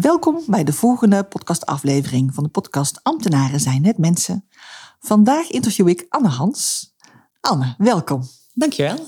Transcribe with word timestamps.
Welkom 0.00 0.42
bij 0.46 0.64
de 0.64 0.72
volgende 0.72 1.24
podcastaflevering 1.24 2.34
van 2.34 2.44
de 2.44 2.50
podcast 2.50 3.00
Ambtenaren 3.02 3.60
zijn 3.60 3.82
net 3.82 3.98
mensen. 3.98 4.48
Vandaag 5.00 5.50
interview 5.50 5.88
ik 5.88 6.06
Anne 6.08 6.28
Hans. 6.28 6.92
Anne, 7.40 7.74
welkom. 7.78 8.22
Dankjewel. 8.54 8.98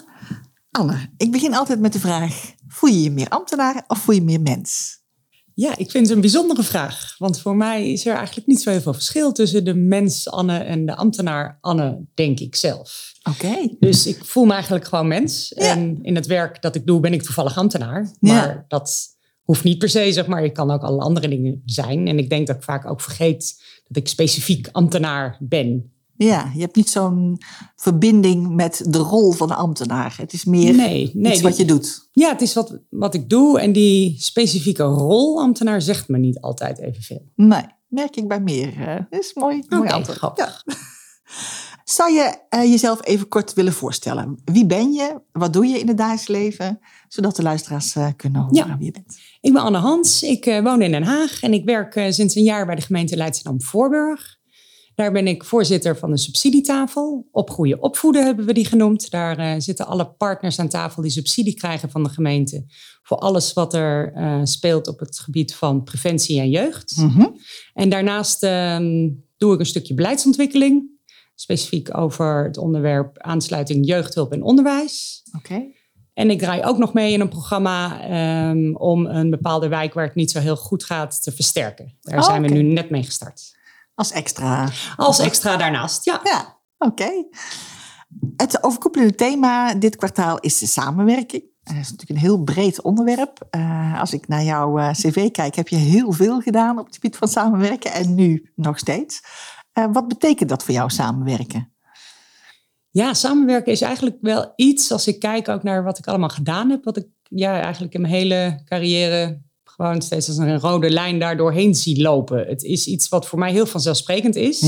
Anne, 0.70 1.10
ik 1.16 1.32
begin 1.32 1.54
altijd 1.54 1.80
met 1.80 1.92
de 1.92 1.98
vraag: 1.98 2.54
voel 2.68 2.90
je 2.90 3.02
je 3.02 3.10
meer 3.10 3.28
ambtenaar 3.28 3.84
of 3.86 3.98
voel 3.98 4.14
je 4.14 4.22
meer 4.22 4.40
mens? 4.40 4.98
Ja, 5.54 5.76
ik 5.76 5.90
vind 5.90 6.06
het 6.06 6.14
een 6.14 6.20
bijzondere 6.20 6.62
vraag. 6.62 7.14
Want 7.18 7.40
voor 7.40 7.56
mij 7.56 7.92
is 7.92 8.06
er 8.06 8.14
eigenlijk 8.14 8.46
niet 8.46 8.62
zo 8.62 8.70
heel 8.70 8.80
veel 8.80 8.94
verschil 8.94 9.32
tussen 9.32 9.64
de 9.64 9.74
mens 9.74 10.30
Anne 10.30 10.58
en 10.58 10.86
de 10.86 10.96
ambtenaar 10.96 11.58
Anne, 11.60 12.04
denk 12.14 12.40
ik 12.40 12.56
zelf. 12.56 13.12
Oké. 13.30 13.76
Dus 13.78 14.06
ik 14.06 14.24
voel 14.24 14.44
me 14.44 14.52
eigenlijk 14.52 14.84
gewoon 14.84 15.08
mens. 15.08 15.52
Ja. 15.56 15.62
En 15.62 16.02
in 16.02 16.14
het 16.14 16.26
werk 16.26 16.62
dat 16.62 16.74
ik 16.74 16.86
doe 16.86 17.00
ben 17.00 17.12
ik 17.12 17.22
toevallig 17.22 17.56
ambtenaar. 17.56 18.10
Maar 18.20 18.48
Ja. 18.48 18.64
dat 18.68 19.18
hoeft 19.50 19.64
niet 19.64 19.78
per 19.78 19.88
se, 19.88 20.12
zeg 20.12 20.26
maar. 20.26 20.42
Je 20.42 20.52
kan 20.52 20.70
ook 20.70 20.82
alle 20.82 21.00
andere 21.00 21.28
dingen 21.28 21.62
zijn. 21.64 22.06
En 22.06 22.18
ik 22.18 22.30
denk 22.30 22.46
dat 22.46 22.56
ik 22.56 22.62
vaak 22.62 22.86
ook 22.86 23.00
vergeet 23.00 23.62
dat 23.88 23.96
ik 23.96 24.08
specifiek 24.08 24.68
ambtenaar 24.72 25.36
ben. 25.40 25.92
Ja, 26.16 26.50
je 26.54 26.60
hebt 26.60 26.76
niet 26.76 26.90
zo'n 26.90 27.38
verbinding 27.76 28.54
met 28.54 28.84
de 28.88 28.98
rol 28.98 29.32
van 29.32 29.48
de 29.48 29.54
ambtenaar. 29.54 30.14
Het 30.16 30.32
is 30.32 30.44
meer 30.44 30.74
Nee, 30.74 31.10
nee. 31.14 31.32
iets 31.32 31.40
wat 31.40 31.56
je 31.56 31.64
doet. 31.64 32.08
Ja, 32.12 32.28
het 32.28 32.40
is 32.40 32.54
wat, 32.54 32.78
wat 32.90 33.14
ik 33.14 33.28
doe. 33.28 33.60
En 33.60 33.72
die 33.72 34.16
specifieke 34.18 34.82
rol 34.82 35.40
ambtenaar 35.40 35.82
zegt 35.82 36.08
me 36.08 36.18
niet 36.18 36.40
altijd 36.40 36.78
evenveel. 36.78 37.28
Nee, 37.34 37.64
merk 37.88 38.16
ik 38.16 38.28
bij 38.28 38.40
meer. 38.40 39.06
Dat 39.10 39.20
is 39.20 39.34
mooi. 39.34 39.62
mooi 39.68 39.88
antwoord. 39.88 40.36
Ja. 40.36 40.62
Zou 41.90 42.12
je 42.12 42.36
eh, 42.48 42.62
jezelf 42.62 43.04
even 43.06 43.28
kort 43.28 43.54
willen 43.54 43.72
voorstellen? 43.72 44.40
Wie 44.44 44.66
ben 44.66 44.92
je? 44.92 45.20
Wat 45.32 45.52
doe 45.52 45.66
je 45.66 45.78
in 45.78 45.88
het 45.88 45.96
dagelijks 45.96 46.28
leven? 46.28 46.78
Zodat 47.08 47.36
de 47.36 47.42
luisteraars 47.42 47.94
eh, 47.96 48.08
kunnen 48.16 48.40
horen 48.40 48.56
Ja. 48.56 48.76
wie 48.76 48.86
je 48.86 48.92
bent. 48.92 49.18
Ik 49.40 49.52
ben 49.52 49.62
Anne 49.62 49.78
Hans, 49.78 50.22
ik 50.22 50.46
eh, 50.46 50.62
woon 50.62 50.82
in 50.82 50.90
Den 50.90 51.02
Haag 51.02 51.42
en 51.42 51.52
ik 51.52 51.64
werk 51.64 52.06
sinds 52.12 52.34
een 52.34 52.42
jaar 52.42 52.66
bij 52.66 52.74
de 52.74 52.80
gemeente 52.82 53.16
Leidschendam-Voorburg. 53.16 54.38
Daar 54.94 55.12
ben 55.12 55.26
ik 55.26 55.44
voorzitter 55.44 55.96
van 55.96 56.10
de 56.10 56.18
subsidietafel. 56.18 57.28
Opgroeien 57.30 57.82
opvoeden 57.82 58.24
hebben 58.24 58.46
we 58.46 58.52
die 58.52 58.64
genoemd. 58.64 59.10
Daar 59.10 59.62
zitten 59.62 59.86
alle 59.86 60.10
partners 60.10 60.58
aan 60.58 60.68
tafel 60.68 61.02
die 61.02 61.10
subsidie 61.10 61.54
krijgen 61.54 61.90
van 61.90 62.02
de 62.02 62.08
gemeente. 62.08 62.64
Voor 63.02 63.16
alles 63.16 63.52
wat 63.52 63.74
er 63.74 64.12
speelt 64.44 64.88
op 64.88 64.98
het 64.98 65.18
gebied 65.18 65.54
van 65.54 65.82
preventie 65.82 66.40
en 66.40 66.50
jeugd. 66.50 66.96
Mhm. 66.96 67.26
En 67.74 67.88
daarnaast 67.88 68.42
ehm, 68.42 69.08
doe 69.36 69.54
ik 69.54 69.58
een 69.58 69.66
stukje 69.66 69.94
beleidsontwikkeling. 69.94 70.99
Specifiek 71.40 71.96
over 71.96 72.44
het 72.44 72.58
onderwerp 72.58 73.18
aansluiting 73.18 73.86
jeugdhulp 73.86 74.32
en 74.32 74.42
onderwijs. 74.42 75.22
Oké. 75.36 75.62
En 76.14 76.30
ik 76.30 76.38
draai 76.38 76.62
ook 76.64 76.78
nog 76.78 76.92
mee 76.92 77.12
in 77.12 77.20
een 77.20 77.28
programma 77.28 78.00
ehm, 78.00 78.74
om 78.74 79.06
een 79.06 79.30
bepaalde 79.30 79.68
wijk 79.68 79.94
waar 79.94 80.04
het 80.04 80.14
niet 80.14 80.30
zo 80.30 80.38
heel 80.38 80.56
goed 80.56 80.84
gaat 80.84 81.22
te 81.22 81.32
versterken. 81.32 81.96
Daar 82.00 82.18
Oh, 82.18 82.24
zijn 82.24 82.42
we 82.42 82.48
nu 82.48 82.62
net 82.62 82.90
mee 82.90 83.02
gestart. 83.02 83.56
Als 83.94 84.12
extra. 84.12 84.68
Als 84.96 85.18
extra 85.18 85.56
daarnaast, 85.56 86.04
ja. 86.04 86.20
Ja, 86.24 86.58
oké. 86.78 87.24
Het 88.36 88.62
overkoepelende 88.64 89.14
thema 89.14 89.74
dit 89.74 89.96
kwartaal 89.96 90.38
is 90.38 90.58
de 90.58 90.66
samenwerking. 90.66 91.42
Dat 91.62 91.76
is 91.76 91.90
natuurlijk 91.90 92.10
een 92.10 92.26
heel 92.26 92.42
breed 92.42 92.82
onderwerp. 92.82 93.46
Eh, 93.50 94.00
als 94.00 94.12
ik 94.12 94.28
naar 94.28 94.42
jouw 94.42 94.78
eh, 94.78 94.90
cv 94.90 95.30
kijk, 95.30 95.54
heb 95.54 95.68
je 95.68 95.76
heel 95.76 96.12
veel 96.12 96.40
gedaan 96.40 96.78
op 96.78 96.86
het 96.86 96.94
gebied 96.94 97.16
van 97.16 97.28
samenwerken 97.28 97.92
en 97.92 98.14
nu 98.14 98.50
nog 98.54 98.78
steeds. 98.78 99.22
Eh, 99.72 99.92
wat 99.92 100.08
betekent 100.08 100.48
dat 100.48 100.64
voor 100.64 100.74
jou 100.74 100.90
samenwerken? 100.90 101.72
Ja, 102.90 103.14
samenwerken 103.14 103.72
is 103.72 103.80
eigenlijk 103.80 104.16
wel 104.20 104.52
iets, 104.56 104.92
als 104.92 105.06
ik 105.06 105.18
kijk 105.18 105.48
ook 105.48 105.62
naar 105.62 105.84
wat 105.84 105.98
ik 105.98 106.06
allemaal 106.06 106.28
gedaan 106.28 106.70
heb, 106.70 106.84
wat 106.84 106.96
ik 106.96 107.06
ja, 107.22 107.60
eigenlijk 107.60 107.94
in 107.94 108.00
mijn 108.00 108.12
hele 108.12 108.62
carrière 108.64 109.42
gewoon 109.64 110.02
steeds 110.02 110.28
als 110.28 110.36
een 110.36 110.60
rode 110.60 110.90
lijn 110.90 111.18
daar 111.18 111.36
doorheen 111.36 111.74
zie 111.74 112.02
lopen. 112.02 112.46
Het 112.46 112.62
is 112.62 112.86
iets 112.86 113.08
wat 113.08 113.26
voor 113.26 113.38
mij 113.38 113.52
heel 113.52 113.66
vanzelfsprekend 113.66 114.36
is. 114.36 114.62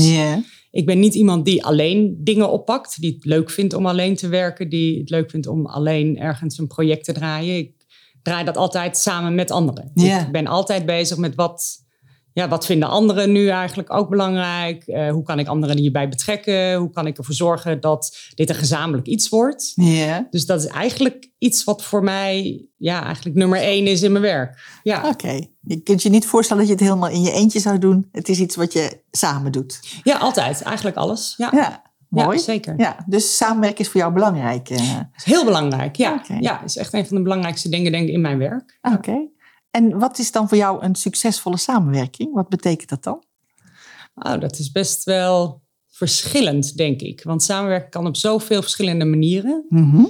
Ik 0.71 0.85
ben 0.85 0.99
niet 0.99 1.13
iemand 1.13 1.45
die 1.45 1.65
alleen 1.65 2.17
dingen 2.19 2.51
oppakt, 2.51 3.01
die 3.01 3.13
het 3.13 3.25
leuk 3.25 3.49
vindt 3.49 3.73
om 3.73 3.85
alleen 3.85 4.15
te 4.15 4.27
werken, 4.27 4.69
die 4.69 4.99
het 4.99 5.09
leuk 5.09 5.29
vindt 5.29 5.47
om 5.47 5.65
alleen 5.65 6.19
ergens 6.19 6.57
een 6.57 6.67
project 6.67 7.03
te 7.03 7.13
draaien. 7.13 7.57
Ik 7.57 7.71
draai 8.21 8.45
dat 8.45 8.57
altijd 8.57 8.97
samen 8.97 9.35
met 9.35 9.51
anderen. 9.51 9.91
Ik 9.93 10.31
ben 10.31 10.47
altijd 10.47 10.85
bezig 10.85 11.17
met 11.17 11.35
wat, 11.35 11.82
ja, 12.33 12.47
wat 12.47 12.65
vinden 12.65 12.89
anderen 12.89 13.31
nu 13.31 13.47
eigenlijk 13.47 13.93
ook 13.93 14.09
belangrijk? 14.09 14.83
Eh, 14.87 15.11
hoe 15.11 15.23
kan 15.23 15.39
ik 15.39 15.47
anderen 15.47 15.77
hierbij 15.77 16.09
betrekken? 16.09 16.75
Hoe 16.75 16.89
kan 16.89 17.07
ik 17.07 17.17
ervoor 17.17 17.33
zorgen 17.35 17.79
dat 17.79 18.17
dit 18.35 18.49
een 18.49 18.55
gezamenlijk 18.55 19.07
iets 19.07 19.29
wordt? 19.29 19.71
Ja. 19.75 20.27
Dus 20.29 20.45
dat 20.45 20.59
is 20.63 20.67
eigenlijk 20.67 21.29
iets 21.37 21.63
wat 21.63 21.83
voor 21.83 22.03
mij 22.03 22.65
ja, 22.77 23.03
eigenlijk 23.05 23.35
nummer 23.35 23.59
één 23.59 23.87
is 23.87 24.01
in 24.01 24.11
mijn 24.11 24.23
werk. 24.23 24.79
Ja, 24.83 25.07
Oké. 25.09 25.39
Je 25.61 25.81
kunt 25.81 26.01
je 26.01 26.09
niet 26.09 26.25
voorstellen 26.25 26.61
dat 26.67 26.71
je 26.71 26.77
het 26.77 26.87
helemaal 26.89 27.09
in 27.09 27.21
je 27.21 27.31
eentje 27.31 27.59
zou 27.59 27.77
doen. 27.77 28.07
Het 28.11 28.29
is 28.29 28.39
iets 28.39 28.55
wat 28.55 28.73
je 28.73 29.01
samen 29.11 29.51
doet. 29.51 29.79
ja 30.03 30.17
altijd. 30.17 30.61
Eigenlijk 30.61 30.95
alles. 30.97 31.33
Ja, 31.37 31.49
Ja, 31.51 31.81
mooi. 32.09 32.37
Ja, 32.37 32.43
zeker. 32.43 32.73
Ja, 32.77 33.03
dus 33.07 33.37
samenwerken 33.37 33.79
is 33.79 33.89
voor 33.89 34.01
jou 34.01 34.13
belangrijk. 34.13 34.69
eh. 34.69 34.99
heel 35.13 35.45
belangrijk. 35.45 35.95
Ja, 35.95 36.23
ja 36.39 36.63
is 36.63 36.77
echt 36.77 36.93
een 36.93 37.07
van 37.07 37.17
de 37.17 37.23
belangrijkste 37.23 37.69
dingen 37.69 37.91
denk 37.91 38.07
ik 38.07 38.13
in 38.13 38.21
mijn 38.21 38.37
werk. 38.37 38.79
Oké. 38.81 39.27
En 39.75 39.99
wat 39.99 40.19
is 40.19 40.31
dan 40.31 40.47
voor 40.47 40.57
jou 40.57 40.83
een 40.83 40.95
succesvolle 40.95 41.57
samenwerking? 41.57 42.33
Wat 42.33 42.49
betekent 42.49 42.89
dat 42.89 43.03
dan? 43.03 43.23
Nou, 44.15 44.39
dat 44.39 44.59
is 44.59 44.71
best 44.71 45.03
wel 45.03 45.61
verschillend, 45.87 46.77
denk 46.77 47.01
ik. 47.01 47.23
Want 47.23 47.43
samenwerken 47.43 47.89
kan 47.89 48.07
op 48.07 48.17
zoveel 48.17 48.61
verschillende 48.61 49.05
manieren. 49.05 49.65
Mhm. 49.69 50.05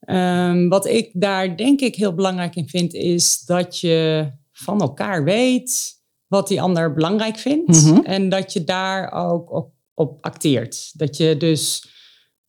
Ehm, 0.00 0.68
wat 0.68 0.86
ik 0.86 1.10
daar 1.12 1.56
denk 1.56 1.80
ik 1.80 1.94
heel 1.94 2.14
belangrijk 2.14 2.56
in 2.56 2.68
vind, 2.68 2.94
is 2.94 3.40
dat 3.40 3.80
je 3.80 4.30
van 4.52 4.80
elkaar 4.80 5.24
weet 5.24 6.00
wat 6.26 6.48
die 6.48 6.62
ander 6.62 6.92
belangrijk 6.92 7.38
vindt. 7.38 7.84
Mhm. 7.84 8.00
En 8.04 8.28
dat 8.28 8.52
je 8.52 8.64
daar 8.64 9.12
ook 9.12 9.52
op, 9.52 9.72
op 9.94 10.24
acteert. 10.24 10.98
Dat 10.98 11.16
je 11.16 11.36
dus 11.36 11.91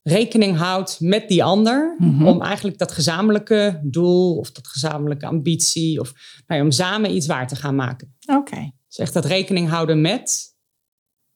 rekening 0.04 0.56
houdt 0.56 1.00
met 1.00 1.28
die 1.28 1.44
ander. 1.44 1.96
Mhm. 1.98 2.26
Om 2.26 2.42
eigenlijk 2.42 2.78
dat 2.78 2.92
gezamenlijke 2.92 3.80
doel 3.82 4.36
of 4.36 4.52
dat 4.52 4.68
gezamenlijke 4.68 5.26
ambitie. 5.26 6.00
Of 6.00 6.12
nou 6.46 6.60
ja, 6.60 6.66
om 6.66 6.72
samen 6.72 7.14
iets 7.14 7.26
waar 7.26 7.48
te 7.48 7.56
gaan 7.56 7.74
maken. 7.74 8.16
Oké. 8.26 8.70
Dus 8.88 8.98
echt 8.98 9.12
dat 9.12 9.24
rekening 9.24 9.68
houden 9.68 10.00
met. 10.00 10.54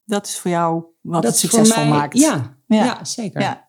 Dat 0.05 0.27
is 0.27 0.39
voor 0.39 0.51
jou 0.51 0.85
wat 1.01 1.23
dat 1.23 1.25
het 1.25 1.35
is 1.35 1.51
succesvol 1.51 1.85
mij, 1.85 1.93
maakt. 1.99 2.19
Ja, 2.19 2.57
Ja. 2.67 2.85
ja. 2.85 3.05
zeker. 3.05 3.41
Ja. 3.41 3.67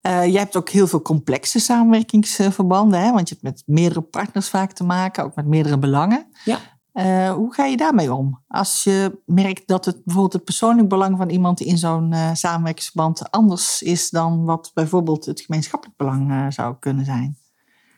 Eh, 0.00 0.26
jij 0.26 0.40
hebt 0.40 0.56
ook 0.56 0.68
heel 0.68 0.86
veel 0.86 1.02
complexe 1.02 1.60
samenwerkingsverbanden, 1.60 3.00
hè? 3.00 3.12
want 3.12 3.28
je 3.28 3.34
hebt 3.34 3.46
met 3.46 3.62
meerdere 3.66 4.00
partners 4.00 4.48
vaak 4.48 4.72
te 4.72 4.84
maken, 4.84 5.24
ook 5.24 5.34
met 5.34 5.46
meerdere 5.46 5.78
belangen. 5.78 6.26
Ja. 6.44 6.58
Eh, 6.96 7.32
hoe 7.32 7.54
ga 7.54 7.64
je 7.64 7.76
daarmee 7.76 8.12
om? 8.14 8.42
Als 8.48 8.84
je 8.84 9.18
merkt 9.24 9.66
dat 9.66 9.84
het 9.84 10.04
bijvoorbeeld 10.04 10.32
het 10.32 10.44
persoonlijk 10.44 10.88
belang 10.88 11.16
van 11.16 11.28
iemand 11.28 11.60
in 11.60 11.78
zo'n 11.78 12.12
eh, 12.12 12.34
samenwerkingsverband 12.34 13.30
anders 13.30 13.82
is 13.82 14.10
dan 14.10 14.44
wat 14.44 14.70
bijvoorbeeld 14.74 15.24
het 15.24 15.40
gemeenschappelijk 15.40 15.98
belang 15.98 16.30
eh, 16.30 16.46
zou 16.50 16.76
kunnen 16.80 17.04
zijn. 17.04 17.38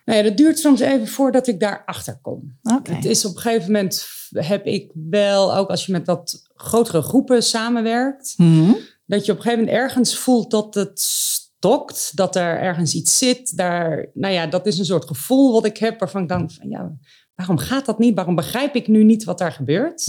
Nou 0.05 0.19
ja, 0.19 0.25
dat 0.25 0.37
duurt 0.37 0.59
soms 0.59 0.81
even 0.81 1.09
voordat 1.09 1.47
ik 1.47 1.61
daarachter 1.61 2.19
kom. 2.23 2.59
Oké. 2.63 2.93
Het 2.93 3.05
is 3.05 3.25
op 3.25 3.35
een 3.37 3.41
gegeven 3.41 3.73
moment 3.73 4.07
heb 4.33 4.67
ik 4.67 4.91
wel, 4.95 5.57
ook 5.57 5.69
als 5.69 5.87
je 5.87 5.93
met 5.93 6.07
wat 6.07 6.43
grotere 6.55 7.03
groepen 7.03 7.43
samenwerkt, 7.43 8.35
Mhm. 8.37 8.73
dat 9.07 9.27
je 9.27 9.33
op 9.33 9.39
een 9.39 9.45
gegeven 9.45 9.65
moment 9.65 9.83
ergens 9.83 10.19
voelt 10.19 10.51
dat 10.51 10.75
het 10.75 11.01
stokt, 11.01 12.17
dat 12.17 12.37
er 12.37 12.59
ergens 12.59 12.95
iets 12.95 13.19
zit. 13.19 13.57
Daar, 13.57 14.07
nou 14.15 14.35
ja, 14.35 14.47
dat 14.47 14.67
is 14.67 14.79
een 14.79 14.85
soort 14.85 15.07
gevoel 15.07 15.53
wat 15.53 15.65
ik 15.65 15.77
heb 15.77 15.99
waarvan 15.99 16.23
ik 16.23 16.29
dan 16.29 16.51
van 16.51 16.69
ja, 16.69 16.93
waarom 17.39 17.59
gaat 17.59 17.87
dat 17.87 17.99
niet? 17.99 18.15
Waarom 18.15 18.35
begrijp 18.35 18.75
ik 18.75 18.89
nu 18.89 19.05
niet 19.05 19.25
wat 19.25 19.39
daar 19.39 19.53
gebeurt? 19.53 20.07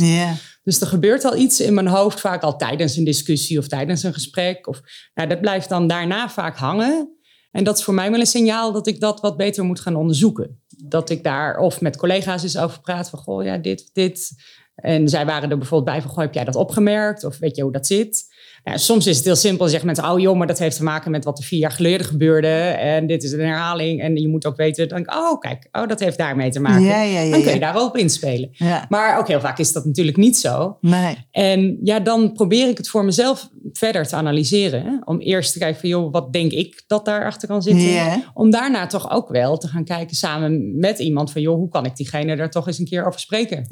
Dus 0.64 0.82
er 0.82 0.88
gebeurt 0.88 1.26
al 1.26 1.36
iets 1.36 1.60
in 1.60 1.74
mijn 1.74 1.88
hoofd, 1.88 2.20
vaak 2.20 2.42
al 2.42 2.58
tijdens 2.58 2.96
een 2.96 3.04
discussie 3.04 3.58
of 3.58 3.68
tijdens 3.68 4.04
een 4.04 4.14
gesprek. 4.14 4.68
Of, 4.68 4.82
nou, 5.14 5.30
dat 5.30 5.42
blijft 5.42 5.70
dan 5.70 5.88
daarna 5.88 6.30
vaak 6.30 6.58
hangen. 6.58 7.18
En 7.52 7.64
dat 7.64 7.78
is 7.78 7.84
voor 7.84 7.94
mij 7.94 8.12
wel 8.12 8.20
een 8.20 8.26
signaal 8.26 8.72
dat 8.72 8.88
ik 8.88 9.00
dat 9.00 9.22
wat 9.22 9.38
beter 9.38 9.64
moet 9.64 9.80
gaan 9.80 9.96
onderzoeken. 9.96 10.62
Dat 10.68 11.10
ik 11.10 11.24
daar 11.24 11.58
of 11.58 11.82
met 11.82 11.98
collega's 11.98 12.44
eens 12.44 12.58
over 12.58 12.82
praat 12.82 13.10
van, 13.10 13.20
goh, 13.20 13.44
ja, 13.44 13.58
dit, 13.58 13.90
dit. 13.94 14.32
En 14.76 15.10
zij 15.10 15.26
waren 15.26 15.50
er 15.50 15.58
bijvoorbeeld 15.58 15.92
bij 15.96 16.02
van, 16.02 16.12
goh, 16.12 16.24
heb 16.24 16.34
jij 16.34 16.46
dat 16.46 16.56
opgemerkt? 16.56 17.24
Of 17.24 17.38
weet 17.38 17.56
je 17.56 17.62
hoe 17.62 17.72
dat 17.72 17.88
zit? 17.88 18.29
Soms 18.78 19.08
is 19.08 19.16
het 19.16 19.26
heel 19.26 19.36
simpel. 19.36 19.68
Zeggen 19.68 19.86
mensen, 19.86 20.12
oh 20.12 20.20
joh, 20.20 20.38
maar 20.38 20.48
dat 20.48 20.60
heeft 20.60 20.78
te 20.78 20.84
maken 20.84 21.12
met 21.12 21.24
wat 21.24 21.38
er 21.38 21.44
vier 21.44 21.60
jaar 21.60 21.72
geleden 21.72 22.06
gebeurde. 22.06 22.48
En 22.48 23.08
dit 23.08 23.24
is 23.24 23.32
een 23.32 23.40
herhaling. 23.40 24.02
En 24.02 24.16
je 24.16 24.28
moet 24.28 24.46
ook 24.46 24.56
weten, 24.56 24.88
dan, 24.88 25.14
oh 25.14 25.40
kijk, 25.40 25.68
oh, 25.72 25.88
dat 25.88 26.00
heeft 26.00 26.18
daarmee 26.18 26.50
te 26.50 26.60
maken. 26.60 26.84
Ja, 26.84 27.30
dan 27.32 27.42
kun 27.42 27.54
je 27.54 27.60
daarop 27.60 27.98
inspelen. 27.98 28.52
Maar 28.90 29.18
ook 29.18 29.28
heel 29.28 29.40
vaak 29.40 29.58
is 29.60 29.74
dat 29.74 29.86
natuurlijk 29.86 30.18
niet 30.18 30.38
zo. 30.38 30.78
Nee. 30.82 31.18
En 31.32 31.80
ja, 31.84 32.00
dan 32.00 32.32
probeer 32.32 32.68
ik 32.70 32.78
het 32.78 32.90
voor 32.90 33.06
mezelf 33.06 33.50
verder 33.72 34.08
te 34.08 34.16
analyseren. 34.16 34.84
Hè? 34.84 34.92
Om 35.04 35.20
eerst 35.20 35.54
te 35.54 35.60
kijken 35.60 35.80
van, 35.80 35.90
joh, 35.90 36.12
wat 36.12 36.34
denk 36.34 36.52
ik 36.52 36.84
dat 36.88 37.06
daarachter 37.06 37.48
kan 37.48 37.62
zitten? 37.62 38.24
Om 38.34 38.50
daarna 38.50 38.88
toch 38.88 39.12
ook 39.12 39.30
wel 39.30 39.58
te 39.58 39.68
gaan 39.68 39.84
kijken 39.84 40.16
samen 40.16 40.80
met 40.80 41.00
iemand 41.00 41.32
van, 41.32 41.42
joh, 41.42 41.56
hoe 41.56 41.70
kan 41.70 41.86
ik 41.86 41.96
diegene 41.96 42.36
daar 42.36 42.50
toch 42.50 42.68
eens 42.68 42.80
een 42.80 42.86
keer 42.86 43.06
over 43.06 43.20
spreken? 43.20 43.66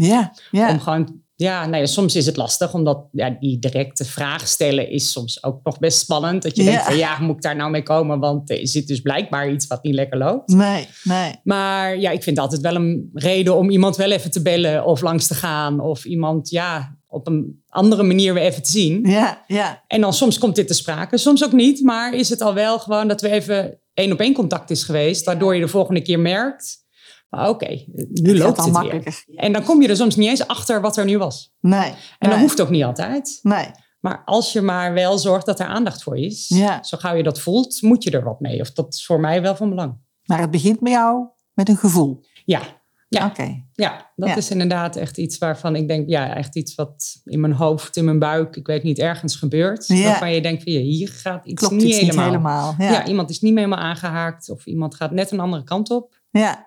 Om 0.51 0.79
gewoon, 0.79 1.21
ja, 1.39 1.65
nou 1.65 1.77
ja, 1.81 1.85
soms 1.85 2.15
is 2.15 2.25
het 2.25 2.37
lastig, 2.37 2.73
omdat 2.73 3.07
ja, 3.11 3.29
die 3.39 3.59
directe 3.59 4.05
vraag 4.05 4.47
stellen 4.47 4.89
is 4.89 5.11
soms 5.11 5.43
ook 5.43 5.59
nog 5.63 5.79
best 5.79 5.99
spannend. 5.99 6.43
Dat 6.43 6.55
je 6.55 6.63
Ja. 6.63 6.69
denkt 6.69 6.85
van, 6.85 6.97
ja, 6.97 7.19
moet 7.19 7.35
ik 7.35 7.41
daar 7.41 7.55
nou 7.55 7.71
mee 7.71 7.83
komen? 7.83 8.19
Want 8.19 8.49
er 8.49 8.67
zit 8.67 8.87
dus 8.87 9.01
blijkbaar 9.01 9.51
iets 9.51 9.67
wat 9.67 9.83
niet 9.83 9.93
lekker 9.93 10.17
loopt. 10.17 10.49
Nee. 10.53 10.87
Nee. 11.03 11.35
Maar 11.43 11.97
ja, 11.97 12.11
ik 12.11 12.23
vind 12.23 12.39
altijd 12.39 12.61
wel 12.61 12.75
een 12.75 13.09
reden 13.13 13.55
om 13.55 13.69
iemand 13.69 13.95
wel 13.95 14.11
even 14.11 14.31
te 14.31 14.41
bellen 14.41 14.85
of 14.85 15.01
langs 15.01 15.27
te 15.27 15.33
gaan. 15.35 15.79
Of 15.79 16.05
iemand, 16.05 16.49
ja, 16.49 16.95
op 17.07 17.27
een 17.27 17.63
andere 17.69 18.03
manier 18.03 18.33
weer 18.33 18.43
even 18.43 18.63
te 18.63 18.71
zien. 18.71 19.03
Ja. 19.09 19.43
Ja. 19.47 19.83
En 19.87 20.01
dan 20.01 20.13
soms 20.13 20.37
komt 20.37 20.55
dit 20.55 20.67
te 20.67 20.73
sprake, 20.73 21.17
soms 21.17 21.43
ook 21.45 21.51
niet. 21.53 21.81
Maar 21.81 22.13
is 22.13 22.29
het 22.29 22.41
al 22.41 22.53
wel 22.53 22.79
gewoon 22.79 23.07
dat 23.07 23.21
we 23.21 23.29
even 23.29 23.79
één 23.93 24.11
op 24.11 24.19
één 24.19 24.33
contact 24.33 24.69
is 24.69 24.83
geweest. 24.83 25.25
Waardoor 25.25 25.55
je 25.55 25.61
de 25.61 25.67
volgende 25.67 26.01
keer 26.01 26.19
merkt, 26.19 26.85
oké, 27.29 27.83
nu 27.95 28.29
Het 28.29 28.37
loopt 28.37 28.65
het 28.65 28.79
weer. 28.79 29.23
En 29.35 29.51
dan 29.53 29.63
kom 29.63 29.81
je 29.81 29.87
er 29.87 29.95
soms 29.95 30.15
niet 30.15 30.29
eens 30.29 30.47
achter 30.47 30.81
wat 30.81 30.97
er 30.97 31.05
nu 31.05 31.17
was. 31.17 31.53
Nee. 31.59 31.89
En 31.89 31.95
dat 32.19 32.29
nee. 32.29 32.39
hoeft 32.39 32.61
ook 32.61 32.69
niet 32.69 32.83
altijd. 32.83 33.39
Nee. 33.41 33.65
Maar 33.99 34.21
als 34.25 34.53
je 34.53 34.61
maar 34.61 34.93
wel 34.93 35.17
zorgt 35.17 35.45
dat 35.45 35.59
er 35.59 35.65
aandacht 35.65 36.03
voor 36.03 36.17
is, 36.17 36.45
Ja. 36.47 36.83
zo 36.83 36.97
gauw 36.97 37.15
je 37.15 37.23
dat 37.23 37.39
voelt, 37.39 37.81
moet 37.81 38.03
je 38.03 38.11
er 38.11 38.23
wat 38.23 38.39
mee. 38.39 38.61
Of 38.61 38.71
dat 38.71 38.93
is 38.93 39.05
voor 39.05 39.19
mij 39.19 39.41
wel 39.41 39.55
van 39.55 39.69
belang. 39.69 39.97
Maar 40.25 40.39
het 40.39 40.51
begint 40.51 40.79
bij 40.79 40.91
jou 40.91 41.25
met 41.53 41.69
een 41.69 41.77
gevoel. 41.77 42.23
Ja, 42.45 42.61
ja. 43.09 43.25
Oké. 43.25 43.63
ja 43.73 44.11
dat 44.15 44.29
Ja. 44.29 44.35
is 44.35 44.49
inderdaad 44.51 44.95
echt 44.95 45.17
iets 45.17 45.37
waarvan 45.37 45.75
ik 45.75 45.87
denk, 45.87 46.09
ja, 46.09 46.35
echt 46.35 46.55
iets 46.55 46.75
wat 46.75 47.21
in 47.23 47.39
mijn 47.39 47.53
hoofd, 47.53 47.97
in 47.97 48.05
mijn 48.05 48.19
buik, 48.19 48.55
ik 48.55 48.67
weet 48.67 48.83
niet, 48.83 48.99
ergens 48.99 49.35
gebeurt. 49.35 49.87
Ja. 49.87 50.03
Waarvan 50.03 50.33
je 50.33 50.41
denkt, 50.41 50.63
van, 50.63 50.71
ja, 50.71 50.79
hier 50.79 51.09
gaat 51.09 51.45
iets 51.45 51.59
Klopt 51.61 51.75
niet 51.75 51.83
iets 51.83 51.97
helemaal. 51.99 52.23
niet 52.25 52.33
helemaal. 52.33 52.75
Ja. 52.77 52.91
Ja. 52.91 53.05
iemand 53.05 53.29
is 53.29 53.39
niet 53.41 53.53
meer 53.53 53.63
helemaal 53.63 53.85
aangehaakt 53.85 54.49
of 54.49 54.65
iemand 54.65 54.95
gaat 54.95 55.11
net 55.11 55.31
een 55.31 55.39
andere 55.39 55.63
kant 55.63 55.89
op. 55.91 56.19
ja. 56.29 56.66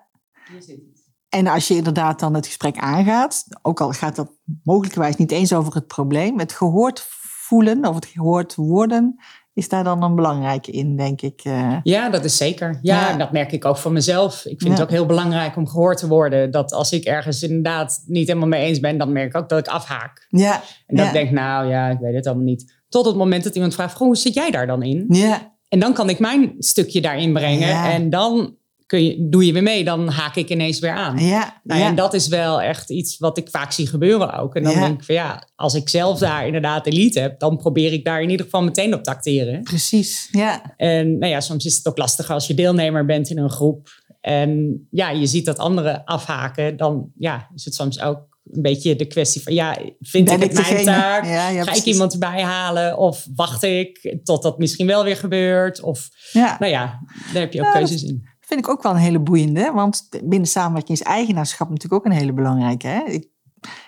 En 1.29 1.47
als 1.47 1.67
je 1.67 1.75
inderdaad 1.75 2.19
dan 2.19 2.33
het 2.33 2.45
gesprek 2.45 2.77
aangaat, 2.77 3.45
ook 3.61 3.81
al 3.81 3.91
gaat 3.91 4.15
dat 4.15 4.31
mogelijkerwijs 4.63 5.15
niet 5.15 5.31
eens 5.31 5.53
over 5.53 5.73
het 5.73 5.87
probleem, 5.87 6.39
het 6.39 6.51
gehoord 6.51 7.05
voelen 7.47 7.85
of 7.85 7.95
het 7.95 8.05
gehoord 8.05 8.55
worden, 8.55 9.15
is 9.53 9.69
daar 9.69 9.83
dan 9.83 10.03
een 10.03 10.15
belangrijke 10.15 10.71
in, 10.71 10.97
denk 10.97 11.21
ik. 11.21 11.41
eh. 11.43 11.77
Ja, 11.83 12.09
dat 12.09 12.25
is 12.25 12.37
zeker. 12.37 12.79
Ja, 12.81 13.17
dat 13.17 13.31
merk 13.31 13.51
ik 13.51 13.65
ook 13.65 13.77
van 13.77 13.93
mezelf. 13.93 14.35
Ik 14.45 14.61
vind 14.61 14.63
Ja. 14.63 14.69
het 14.69 14.81
ook 14.81 14.89
heel 14.89 15.05
belangrijk 15.05 15.55
om 15.55 15.67
gehoord 15.67 15.97
te 15.97 16.07
worden. 16.07 16.51
Dat 16.51 16.73
als 16.73 16.91
ik 16.91 17.03
ergens 17.03 17.43
inderdaad 17.43 18.03
niet 18.05 18.27
helemaal 18.27 18.47
mee 18.49 18.65
eens 18.65 18.79
ben, 18.79 18.97
dan 18.97 19.11
merk 19.11 19.27
ik 19.27 19.41
ook 19.41 19.49
dat 19.49 19.59
ik 19.59 19.67
afhaak. 19.67 20.25
Ja. 20.29 20.53
En 20.85 20.95
dat 20.95 21.05
ja. 21.05 21.05
ik 21.05 21.13
denk, 21.13 21.31
nou 21.31 21.67
ja, 21.69 21.89
ik 21.89 21.99
weet 21.99 22.15
het 22.15 22.25
allemaal 22.27 22.43
niet. 22.45 22.81
Tot 22.89 23.05
het 23.05 23.15
moment 23.15 23.43
dat 23.43 23.55
iemand 23.55 23.73
vraagt, 23.73 23.95
"Goh, 23.95 24.07
hoe 24.07 24.17
zit 24.17 24.33
jij 24.33 24.51
daar 24.51 24.67
dan 24.67 24.83
in? 24.83 25.05
Ja. 25.07 25.55
En 25.69 25.79
dan 25.79 25.93
kan 25.93 26.09
ik 26.09 26.19
mijn 26.19 26.53
stukje 26.57 27.01
daarin 27.01 27.33
brengen. 27.33 27.67
Ja. 27.67 27.91
En 27.91 28.09
dan 28.09 28.55
kun 28.91 29.03
je, 29.03 29.27
doe 29.29 29.45
je 29.45 29.53
weer 29.53 29.63
mee. 29.63 29.83
Dan 29.83 30.07
haak 30.09 30.35
ik 30.35 30.49
ineens 30.49 30.79
weer 30.79 30.91
aan. 30.91 31.17
Ja. 31.17 31.59
Nou, 31.63 31.79
ja. 31.79 31.87
En 31.87 31.95
dat 31.95 32.13
is 32.13 32.27
wel 32.27 32.61
echt 32.61 32.89
iets 32.89 33.17
wat 33.17 33.37
ik 33.37 33.49
vaak 33.49 33.71
zie 33.71 33.87
gebeuren 33.87 34.33
ook. 34.33 34.55
En 34.55 34.63
dan 34.63 34.71
Ja. 34.71 34.79
denk 34.79 34.99
ik 34.99 35.05
van 35.05 35.15
ja, 35.15 35.47
als 35.55 35.73
ik 35.73 35.89
zelf 35.89 36.19
daar 36.19 36.45
inderdaad 36.45 36.83
de 36.83 36.91
lead 36.91 37.13
heb, 37.13 37.39
dan 37.39 37.57
probeer 37.57 37.93
ik 37.93 38.05
daar 38.05 38.21
in 38.21 38.29
ieder 38.29 38.45
geval 38.45 38.63
meteen 38.63 38.93
op 38.93 39.03
te 39.03 39.09
acteren. 39.09 39.61
Precies. 39.63 40.27
Ja. 40.31 40.73
En 40.77 41.17
nou 41.17 41.31
ja, 41.31 41.39
soms 41.39 41.65
is 41.65 41.75
het 41.77 41.87
ook 41.87 41.97
lastig 41.97 42.29
als 42.29 42.47
je 42.47 42.53
deelnemer 42.53 43.05
bent 43.05 43.29
in 43.29 43.37
een 43.37 43.49
groep. 43.49 43.87
En 44.21 44.81
ja, 44.91 45.09
je 45.09 45.25
ziet 45.25 45.45
dat 45.45 45.57
anderen 45.57 46.03
afhaken. 46.03 46.77
Dan 46.77 47.11
ja, 47.17 47.47
is 47.55 47.65
het 47.65 47.75
soms 47.75 48.01
ook 48.01 48.29
een 48.51 48.61
beetje 48.61 48.95
de 48.95 49.05
kwestie 49.05 49.41
van 49.41 49.53
ja, 49.53 49.77
vind 49.99 50.25
Ben 50.25 50.35
ik 50.41 50.41
het 50.41 50.59
ik 50.59 50.71
mijn 50.73 50.85
taak? 50.85 51.25
Ja, 51.25 51.49
ja, 51.49 51.63
Ga 51.63 51.73
ik 51.73 51.83
iemand 51.83 52.13
erbij 52.13 52.41
halen? 52.41 52.97
Of 52.97 53.27
wacht 53.35 53.63
ik 53.63 54.15
tot 54.23 54.43
dat 54.43 54.57
misschien 54.57 54.87
wel 54.87 55.03
weer 55.03 55.15
gebeurt? 55.17 55.81
Of 55.81 56.09
Ja. 56.31 56.55
nou 56.59 56.71
ja, 56.71 56.99
daar 57.33 57.41
heb 57.41 57.53
je 57.53 57.59
ook 57.59 57.65
dat- 57.65 57.73
keuzes 57.75 58.03
in. 58.03 58.29
Vind 58.51 58.65
ik 58.65 58.69
ook 58.69 58.83
wel 58.83 58.91
een 58.91 58.97
hele 58.97 59.19
boeiende. 59.19 59.71
Want 59.73 60.09
binnen 60.23 60.47
samenwerking 60.47 60.97
is 60.97 61.03
eigenaarschap 61.05 61.69
natuurlijk 61.69 61.93
ook 61.93 62.11
een 62.11 62.19
hele 62.19 62.33
belangrijke. 62.33 62.87
Hè? 62.87 63.03
Ik, 63.03 63.27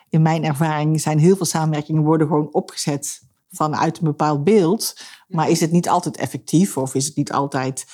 in 0.09 0.21
mijn 0.21 0.43
ervaring 0.43 1.01
zijn 1.01 1.19
heel 1.19 1.35
veel 1.35 1.45
samenwerkingen 1.45 2.03
worden 2.03 2.27
gewoon 2.27 2.53
opgezet 2.53 3.21
vanuit 3.51 3.97
een 3.97 4.03
bepaald 4.03 4.43
beeld. 4.43 4.99
Maar 5.27 5.49
is 5.49 5.59
het 5.59 5.71
niet 5.71 5.89
altijd 5.89 6.17
effectief 6.17 6.77
of 6.77 6.95
is 6.95 7.05
het 7.05 7.15
niet 7.15 7.31
altijd... 7.31 7.85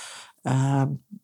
eh, 0.41 0.83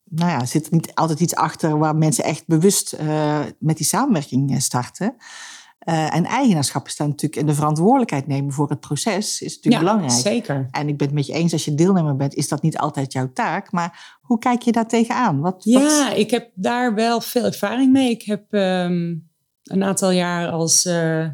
nou 0.10 0.32
ja, 0.32 0.46
zit 0.46 0.66
er 0.66 0.74
niet 0.74 0.96
altijd 0.96 1.20
iets 1.20 1.36
achter 1.36 1.78
waar 1.78 1.96
mensen 1.96 2.24
echt 2.24 2.48
bewust 2.48 2.94
eh, 2.94 3.40
met 3.60 3.78
die 3.78 3.86
samenwerking 3.86 4.52
eh, 4.52 4.60
starten. 4.60 5.16
Eh, 5.86 6.16
en 6.16 6.26
eigenaarschap 6.26 6.88
is 6.88 6.96
dan 6.96 7.08
natuurlijk 7.08 7.42
en 7.42 7.48
de 7.48 7.54
verantwoordelijkheid 7.54 8.28
nemen 8.28 8.54
voor 8.54 8.70
het 8.70 8.80
proces 8.80 9.42
is 9.42 9.56
natuurlijk 9.56 9.84
belangrijk. 9.84 10.22
zeker. 10.22 10.68
En 10.72 10.88
ik 10.88 10.98
ben 10.98 11.08
het 11.08 11.16
met 11.16 11.26
je 11.26 11.34
eens, 11.34 11.54
als 11.54 11.66
je 11.66 11.76
deelnemer 11.76 12.16
bent, 12.16 12.34
is 12.34 12.48
dat 12.48 12.62
niet 12.62 12.78
altijd 12.78 13.14
jouw 13.14 13.32
taak. 13.34 13.72
Maar 13.72 14.18
hoe 14.22 14.40
kijk 14.40 14.62
je 14.62 14.72
daar 14.72 14.88
tegenaan? 14.88 15.40
Wat, 15.40 15.64
Ja, 15.64 16.12
ik 16.12 16.32
heb 16.32 16.52
daar 16.54 16.94
wel 16.94 17.22
veel 17.22 17.46
ervaring 17.46 17.92
mee. 17.92 18.10
Ik 18.10 18.22
heb 18.22 18.54
ehm, 18.54 19.16
een 19.64 19.84
aantal 19.84 20.12
jaar 20.12 20.50
als 20.50 20.86
eh, 20.86 21.28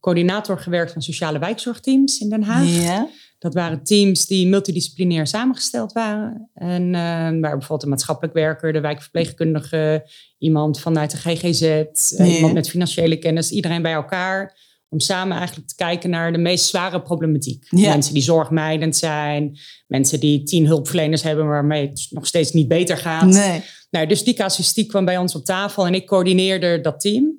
coördinator 0.00 0.58
gewerkt 0.58 0.92
van 0.92 1.02
sociale 1.02 1.38
wijkzorgteams 1.38 2.18
in 2.18 2.28
Den 2.28 2.42
Haag. 2.42 2.66
ja, 2.66 3.08
Dat 3.46 3.54
waren 3.54 3.84
teams 3.84 4.26
die 4.26 4.48
multidisciplinair 4.48 5.26
samengesteld 5.26 5.92
waren. 5.92 6.50
En 6.54 6.94
eh, 6.94 7.00
waar 7.00 7.40
bijvoorbeeld 7.40 7.82
een 7.82 7.88
maatschappelijk 7.88 8.34
werker, 8.34 8.72
de 8.72 8.80
wijkverpleegkundige, 8.80 10.10
iemand 10.38 10.80
vanuit 10.80 11.10
de 11.10 11.16
GGZ, 11.16 11.62
eh, 11.62 12.34
iemand 12.34 12.52
met 12.52 12.70
financiële 12.70 13.16
kennis, 13.16 13.50
iedereen 13.50 13.82
bij 13.82 13.92
elkaar. 13.92 14.58
Om 14.88 15.00
samen 15.00 15.36
eigenlijk 15.36 15.68
te 15.68 15.74
kijken 15.74 16.10
naar 16.10 16.32
de 16.32 16.38
meest 16.38 16.64
zware 16.64 17.02
problematiek. 17.02 17.66
Ja. 17.70 17.88
Mensen 17.88 18.14
die 18.14 18.22
zorgmijdend 18.22 18.96
zijn, 18.96 19.58
mensen 19.86 20.20
die 20.20 20.42
tien 20.42 20.66
hulpverleners 20.66 21.22
hebben 21.22 21.46
waarmee 21.46 21.88
het 21.88 22.06
nog 22.10 22.26
steeds 22.26 22.52
niet 22.52 22.68
beter 22.68 22.96
gaat. 22.96 23.24
nee. 23.24 23.62
Nou, 23.90 24.06
dus 24.06 24.24
die 24.24 24.34
casuïstiek 24.34 24.88
kwam 24.88 25.04
bij 25.04 25.18
ons 25.18 25.34
op 25.34 25.44
tafel 25.44 25.86
en 25.86 25.94
ik 25.94 26.06
coördineerde 26.06 26.80
dat 26.80 27.00
team. 27.00 27.32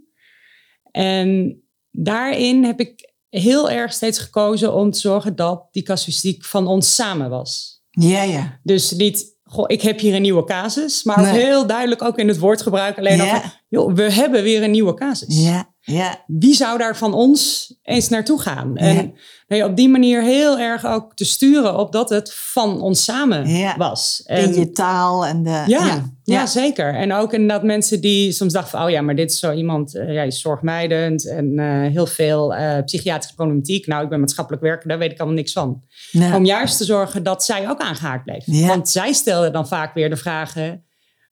En 0.92 1.62
daarin 1.92 2.64
heb 2.64 2.80
ik 2.80 3.07
heel 3.30 3.70
erg 3.70 3.94
steeds 3.94 4.20
gekozen 4.20 4.74
om 4.74 4.92
te 4.92 5.00
zorgen 5.00 5.36
dat 5.36 5.68
die 5.72 5.84
casuïstiek 5.84 6.46
van 6.46 6.68
ons 6.68 6.96
samen 6.96 7.30
was. 7.30 7.82
Ja, 7.90 8.22
ja. 8.24 8.60
Dus 8.64 8.92
niet, 8.92 9.26
goh, 9.44 9.66
ik 9.68 9.82
heb 9.82 10.00
hier 10.00 10.16
een 10.16 10.22
nieuwe 10.22 10.44
casus, 10.44 11.04
maar 11.04 11.22
Nee. 11.22 11.32
heel 11.32 11.68
duidelijk 11.68 12.02
ook 12.02 12.18
in 12.18 12.28
het 12.28 12.40
woordgebruik 12.40 12.98
alleen 12.98 13.20
al 13.20 13.26
Ja. 13.26 13.57
Joh, 13.68 13.94
we 13.94 14.12
hebben 14.12 14.44
weer 14.44 14.64
een 14.64 14.72
nieuwe 14.72 14.94
casus. 14.94 15.44
Ja, 15.44 15.76
ja. 15.80 16.24
Wie 16.28 16.54
zou 16.54 16.78
daar 16.78 16.98
van 16.98 17.14
ons 17.14 17.74
eens 17.84 18.10
naartoe 18.10 18.42
gaan? 18.42 18.76
En 18.78 18.96
nou 19.48 19.62
ja, 19.62 19.68
op 19.68 19.76
die 19.76 19.90
manier 19.90 20.22
heel 20.22 20.60
erg 20.60 20.86
ook 20.86 21.16
te 21.16 21.26
sturen 21.26 21.78
op 21.78 21.92
dat 21.92 22.10
het 22.10 22.34
van 22.34 22.82
ons 22.82 23.04
samen 23.04 23.50
Ja. 23.50 23.78
was. 23.78 24.24
In 24.26 24.54
je 24.54 24.72
taal 24.72 25.26
en 25.26 25.44
de... 25.44 25.64
Ja, 25.68 26.12
ja, 26.24 26.46
zeker. 26.46 26.94
En 26.94 27.14
ook 27.14 27.34
inderdaad 27.34 27.64
mensen 27.64 28.02
die 28.02 28.32
soms 28.32 28.54
dachten 28.54 28.72
van... 28.72 28.84
oh 28.84 28.90
ja, 28.90 29.02
maar 29.02 29.16
dit 29.16 29.32
is 29.32 29.40
zo 29.40 29.54
iemand, 29.54 29.92
ja, 29.92 30.22
is 30.22 30.42
zorgmijdend... 30.42 31.28
en 31.28 31.60
eh, 31.60 31.92
heel 31.92 32.06
veel 32.06 32.56
eh, 32.56 32.84
psychiatrische 32.84 33.36
problematiek. 33.36 33.88
Nou, 33.88 34.04
ik 34.04 34.10
ben 34.10 34.20
maatschappelijk 34.20 34.64
werker, 34.64 34.88
daar 34.88 34.98
weet 34.98 35.12
ik 35.12 35.18
allemaal 35.18 35.38
niks 35.38 35.52
van. 35.52 35.84
Om 36.34 36.46
juist 36.46 36.78
te 36.78 36.84
zorgen 36.86 37.24
dat 37.24 37.44
zij 37.44 37.70
ook 37.70 37.80
aangehaakt 37.80 38.24
bleef. 38.24 38.68
Want 38.68 38.90
zij 38.90 39.14
stelden 39.14 39.54
dan 39.54 39.68
vaak 39.68 39.94
weer 39.94 40.10
de 40.10 40.18
vragen... 40.18 40.86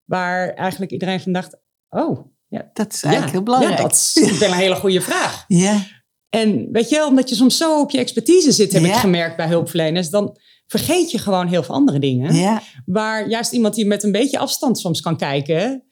waar 0.05 0.53
eigenlijk 0.53 0.91
iedereen 0.91 1.19
van 1.19 1.31
dacht... 1.31 1.63
oh, 1.89 2.33
ja, 2.47 2.69
Dat 2.73 2.93
is 2.93 3.03
eigenlijk 3.03 3.25
ja, 3.25 3.31
heel 3.31 3.43
belangrijk. 3.43 3.77
Ja, 3.77 3.83
dat 3.83 4.13
is 4.15 4.37
wel 4.37 4.49
een 4.49 4.55
hele 4.55 4.75
goede 4.75 5.01
vraag. 5.01 5.45
Ja, 5.47 5.83
En 6.29 6.71
weet 6.71 6.89
je 6.89 6.95
wel, 6.95 7.07
omdat 7.07 7.29
je 7.29 7.35
soms 7.35 7.57
zo 7.57 7.79
op 7.79 7.91
je 7.91 7.97
expertise 7.97 8.51
zit... 8.51 8.71
heb 8.71 8.81
Ja. 8.83 8.87
ik 8.87 8.95
gemerkt 8.95 9.35
bij 9.35 9.47
hulpverleners... 9.47 10.09
dan 10.09 10.37
vergeet 10.67 11.11
je 11.11 11.17
gewoon 11.17 11.47
heel 11.47 11.63
veel 11.63 11.75
andere 11.75 11.99
dingen 11.99 12.35
ja, 12.35 12.61
waar 12.85 13.29
juist 13.29 13.51
iemand 13.51 13.75
die 13.75 13.85
met 13.85 14.03
een 14.03 14.11
beetje 14.11 14.37
afstand 14.37 14.79
soms 14.79 15.01
kan 15.01 15.17
kijken, 15.17 15.83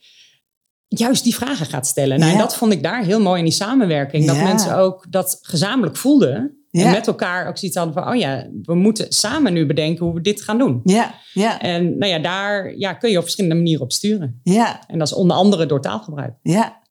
juist 0.87 1.23
die 1.23 1.35
vragen 1.35 1.65
gaat 1.65 1.87
stellen. 1.87 2.19
Nou. 2.19 2.31
En 2.31 2.37
dat 2.37 2.55
vond 2.55 2.71
ik 2.71 2.83
daar 2.83 3.03
heel 3.03 3.21
mooi 3.21 3.37
in 3.37 3.45
die 3.45 3.53
samenwerking. 3.53 4.27
Dat 4.27 4.35
mensen 4.35 4.77
ook 4.77 5.05
dat 5.09 5.39
gezamenlijk 5.41 5.97
voelden. 5.97 6.62
Ja. 6.79 6.85
En 6.85 6.91
met 6.91 7.07
elkaar 7.07 7.47
ook 7.47 7.57
zoiets 7.57 7.77
hadden 7.77 7.93
van, 8.03 8.07
oh 8.07 8.15
ja, 8.15 8.47
we 8.61 8.75
moeten 8.75 9.11
samen 9.13 9.53
nu 9.53 9.65
bedenken 9.65 10.05
hoe 10.05 10.13
we 10.13 10.21
dit 10.21 10.41
gaan 10.41 10.57
doen. 10.57 10.79
ja, 10.83 11.13
ja, 11.33 11.59
En 11.61 11.97
nou 11.97 12.11
ja, 12.11 12.19
daar 12.19 12.77
ja, 12.77 12.93
kun 12.93 13.09
je 13.09 13.15
op 13.17 13.23
verschillende 13.23 13.55
manieren 13.57 13.83
op 13.83 13.91
sturen. 13.91 14.39
ja, 14.43 14.87
En 14.87 14.97
dat 14.99 15.07
is 15.07 15.13
onder 15.13 15.37
andere 15.37 15.65
door 15.65 15.81
taalgebruik. 15.81 16.33
ja. 16.41 16.81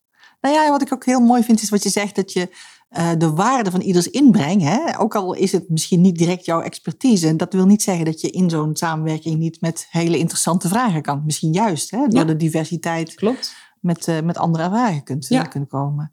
Nou 0.40 0.54
ja, 0.54 0.70
wat 0.70 0.82
ik 0.82 0.92
ook 0.92 1.04
heel 1.04 1.20
mooi 1.20 1.42
vind, 1.42 1.62
is 1.62 1.70
wat 1.70 1.82
je 1.82 1.88
zegt, 1.88 2.16
dat 2.16 2.32
je 2.32 2.48
eh, 2.88 3.10
de 3.18 3.30
waarde 3.30 3.70
van 3.70 3.80
ieders 3.80 4.10
inbreng, 4.10 4.62
hè, 4.62 5.00
ook 5.00 5.14
al 5.14 5.34
is 5.34 5.52
het 5.52 5.68
misschien 5.68 6.00
niet 6.00 6.16
direct 6.18 6.44
jouw 6.44 6.60
expertise, 6.60 7.26
en 7.28 7.36
dat 7.36 7.52
wil 7.52 7.66
niet 7.66 7.82
zeggen 7.82 8.04
dat 8.04 8.20
je 8.20 8.30
in 8.30 8.50
zo'n 8.50 8.76
samenwerking 8.76 9.38
niet 9.38 9.60
met 9.60 9.86
hele 9.90 10.18
interessante 10.18 10.68
vragen 10.68 11.02
kan. 11.02 11.22
Misschien 11.24 11.52
juist, 11.52 11.90
hè, 11.90 11.98
door 11.98 12.18
Ja. 12.20 12.24
de 12.24 12.36
diversiteit 12.36 13.14
Klopt. 13.14 13.54
met, 13.80 14.08
eh, 14.08 14.20
met 14.20 14.36
andere 14.38 14.64
ervaringen 14.64 15.02
kunt, 15.02 15.26
Ja. 15.28 15.42
kunt 15.42 15.68
komen. 15.68 16.12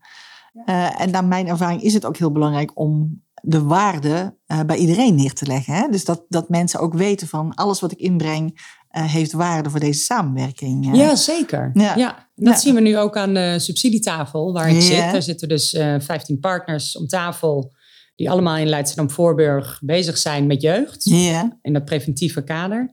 Uh, 0.65 1.01
en 1.01 1.11
naar 1.11 1.25
mijn 1.25 1.47
ervaring 1.47 1.81
is 1.81 1.93
het 1.93 2.05
ook 2.05 2.17
heel 2.17 2.31
belangrijk 2.31 2.71
om 2.79 3.21
de 3.41 3.61
waarde 3.61 4.37
uh, 4.47 4.61
bij 4.61 4.77
iedereen 4.77 5.15
neer 5.15 5.33
te 5.33 5.45
leggen. 5.45 5.73
Hè? 5.73 5.87
Dus 5.89 6.05
dat, 6.05 6.25
dat 6.29 6.49
mensen 6.49 6.79
ook 6.79 6.93
weten 6.93 7.27
van 7.27 7.53
alles 7.55 7.79
wat 7.79 7.91
ik 7.91 7.99
inbreng 7.99 8.49
uh, 8.91 9.03
heeft 9.05 9.31
waarde 9.31 9.69
voor 9.69 9.79
deze 9.79 9.99
samenwerking. 9.99 10.95
Ja, 10.95 11.15
zeker. 11.15 11.71
Ja. 11.73 11.95
ja 11.95 12.29
dat 12.35 12.53
ja. 12.53 12.59
zien 12.59 12.75
we 12.75 12.81
nu 12.81 12.97
ook 12.97 13.17
aan 13.17 13.33
de 13.33 13.55
subsidietafel 13.59 14.53
waar 14.53 14.69
ik 14.69 14.81
zit. 14.81 15.11
Daar 15.11 15.21
zitten 15.21 15.49
dus 15.49 15.69
15 15.99 16.39
partners 16.39 16.97
om 16.97 17.07
tafel 17.07 17.71
die 18.15 18.29
allemaal 18.29 18.57
in 18.57 18.67
Leidschendam-Voorburg 18.67 19.79
bezig 19.83 20.17
zijn 20.17 20.47
met 20.47 20.61
jeugd. 20.61 21.05
In 21.61 21.73
dat 21.73 21.85
preventieve 21.85 22.43
kader. 22.43 22.89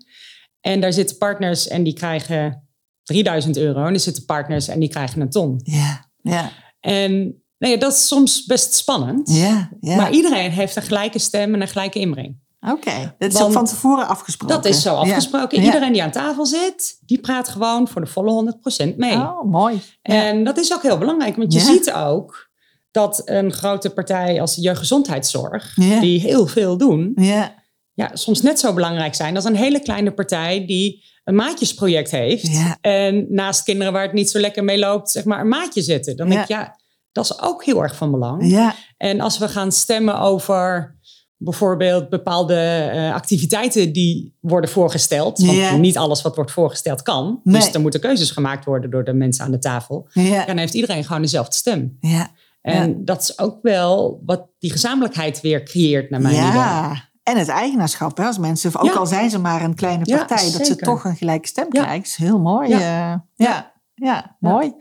En 0.61 0.81
daar 0.81 0.93
zitten 0.93 1.17
partners 1.17 1.69
en 1.69 1.83
die 1.83 1.93
krijgen 1.93 2.69
3000 3.03 3.57
euro. 3.57 3.87
En 3.87 3.93
er 3.93 4.01
zitten 4.01 4.25
partners 4.25 4.69
en 4.69 4.81
die 4.81 4.89
krijgen 4.89 5.21
een 5.21 5.31
ton. 5.31 5.61
Ja, 5.63 6.11
ja. 6.23 6.51
En 6.81 7.43
nee, 7.59 7.79
dat 7.79 7.93
is 7.93 8.07
soms 8.07 8.45
best 8.45 8.75
spannend. 8.75 9.31
Ja, 9.33 9.71
ja. 9.81 9.97
Maar 9.97 10.13
iedereen 10.13 10.51
heeft 10.51 10.77
een 10.77 10.83
gelijke 10.83 11.19
stem 11.19 11.55
en 11.55 11.61
een 11.61 11.69
gelijke 11.69 11.99
inbreng. 11.99 12.45
Oké, 12.61 12.73
okay. 12.73 13.15
dat 13.19 13.33
is 13.33 13.41
ook 13.41 13.53
van 13.53 13.67
tevoren 13.67 14.09
afgesproken. 14.09 14.57
Dat 14.57 14.65
is 14.65 14.83
zo 14.83 14.95
afgesproken. 14.95 15.59
Ja. 15.59 15.65
Iedereen 15.65 15.93
die 15.93 16.03
aan 16.03 16.11
tafel 16.11 16.47
zit, 16.47 16.99
die 17.07 17.21
praat 17.21 17.49
gewoon 17.49 17.89
voor 17.89 18.01
de 18.01 18.07
volle 18.07 18.57
100% 18.93 18.97
mee. 18.97 19.15
Oh, 19.15 19.45
mooi. 19.51 19.83
En 20.03 20.45
dat 20.45 20.59
is 20.59 20.73
ook 20.75 20.83
heel 20.83 20.99
belangrijk, 20.99 21.37
want 21.37 21.53
je 21.53 21.61
ziet 21.61 21.93
ook 21.93 22.51
dat 22.91 23.23
een 23.25 23.53
grote 23.53 23.91
partij 23.91 24.41
als 24.41 24.55
jeugdgezondheidszorg, 24.55 25.75
die 25.75 26.21
heel 26.21 26.47
veel 26.47 26.77
doen, 26.77 27.13
ja. 27.15 27.65
Ja, 27.93 28.11
soms 28.13 28.43
net 28.43 28.61
zo 28.61 28.73
belangrijk 28.73 29.15
zijn 29.15 29.37
als 29.37 29.45
een 29.45 29.57
hele 29.57 29.81
kleine 29.81 30.13
partij 30.13 30.67
die 30.67 31.05
een 31.25 31.35
maatjesproject 31.35 32.11
heeft. 32.11 32.49
En 32.81 33.27
naast 33.29 33.63
kinderen 33.63 33.93
waar 33.93 34.03
het 34.03 34.13
niet 34.13 34.31
zo 34.31 34.39
lekker 34.39 34.65
mee 34.65 34.79
loopt, 34.79 35.11
zeg 35.11 35.25
maar 35.25 35.41
een 35.41 35.49
maatje 35.49 35.83
zetten. 35.83 36.17
Dan 36.17 36.29
denk 36.29 36.41
ik, 36.41 36.49
ja, 36.49 36.77
dat 37.17 37.25
is 37.25 37.41
ook 37.43 37.65
heel 37.65 37.83
erg 37.83 37.97
van 37.97 38.11
belang. 38.11 38.51
Ja. 38.51 38.75
En 38.97 39.21
als 39.21 39.39
we 39.39 39.49
gaan 39.49 39.73
stemmen 39.73 40.19
over 40.19 40.95
bijvoorbeeld 41.37 42.09
bepaalde 42.09 42.91
uh, 42.95 43.15
activiteiten 43.15 43.93
die 43.93 44.37
worden 44.41 44.71
voorgesteld. 44.71 45.39
Want 45.39 45.59
ja. 45.59 45.77
niet 45.77 45.99
alles 45.99 46.23
wat 46.23 46.37
wordt 46.37 46.51
voorgesteld 46.51 47.03
kan. 47.03 47.41
Nee. 47.45 47.61
Dus 47.61 47.75
er 47.75 47.81
moeten 47.81 48.01
keuzes 48.01 48.31
gemaakt 48.31 48.65
worden 48.65 48.91
door 48.91 49.05
de 49.05 49.13
mensen 49.13 49.45
aan 49.45 49.51
de 49.51 49.59
tafel. 49.59 50.09
Ja. 50.13 50.41
En 50.41 50.47
dan 50.47 50.57
heeft 50.57 50.75
iedereen 50.75 51.05
gewoon 51.05 51.23
dezelfde 51.23 51.57
stem. 51.57 51.97
Ja. 52.01 52.29
En 52.63 53.05
dat 53.05 53.23
is 53.23 53.39
ook 53.39 53.59
wel 53.63 54.23
wat 54.27 54.49
die 54.59 54.71
gezamenlijkheid 54.71 55.41
weer 55.41 55.63
creëert, 55.63 56.11
naar 56.11 56.21
mijn 56.21 56.35
ja. 56.35 56.49
idee. 56.91 57.03
En 57.23 57.39
het 57.39 57.49
eigenaarschap, 57.49 58.17
hè? 58.17 58.25
als 58.25 58.39
mensen, 58.39 58.77
ook 58.77 58.85
Ja. 58.85 58.93
al 58.93 59.07
zijn 59.07 59.31
ze 59.31 59.39
maar 59.39 59.63
een 59.63 59.75
kleine 59.75 60.03
Ja, 60.05 60.17
partij, 60.17 60.51
dat 60.53 60.67
ze 60.67 60.77
toch 60.77 61.05
een 61.05 61.17
gelijke 61.17 61.49
stem 61.49 61.67
Ja. 61.71 61.83
krijgen. 61.83 62.05
is 62.05 62.17
heel 62.17 62.39
mooi. 62.39 62.69
Ja. 62.69 62.79
Ja, 62.79 63.25
ja, 63.35 63.73
ja, 63.95 64.37
mooi. 64.41 64.75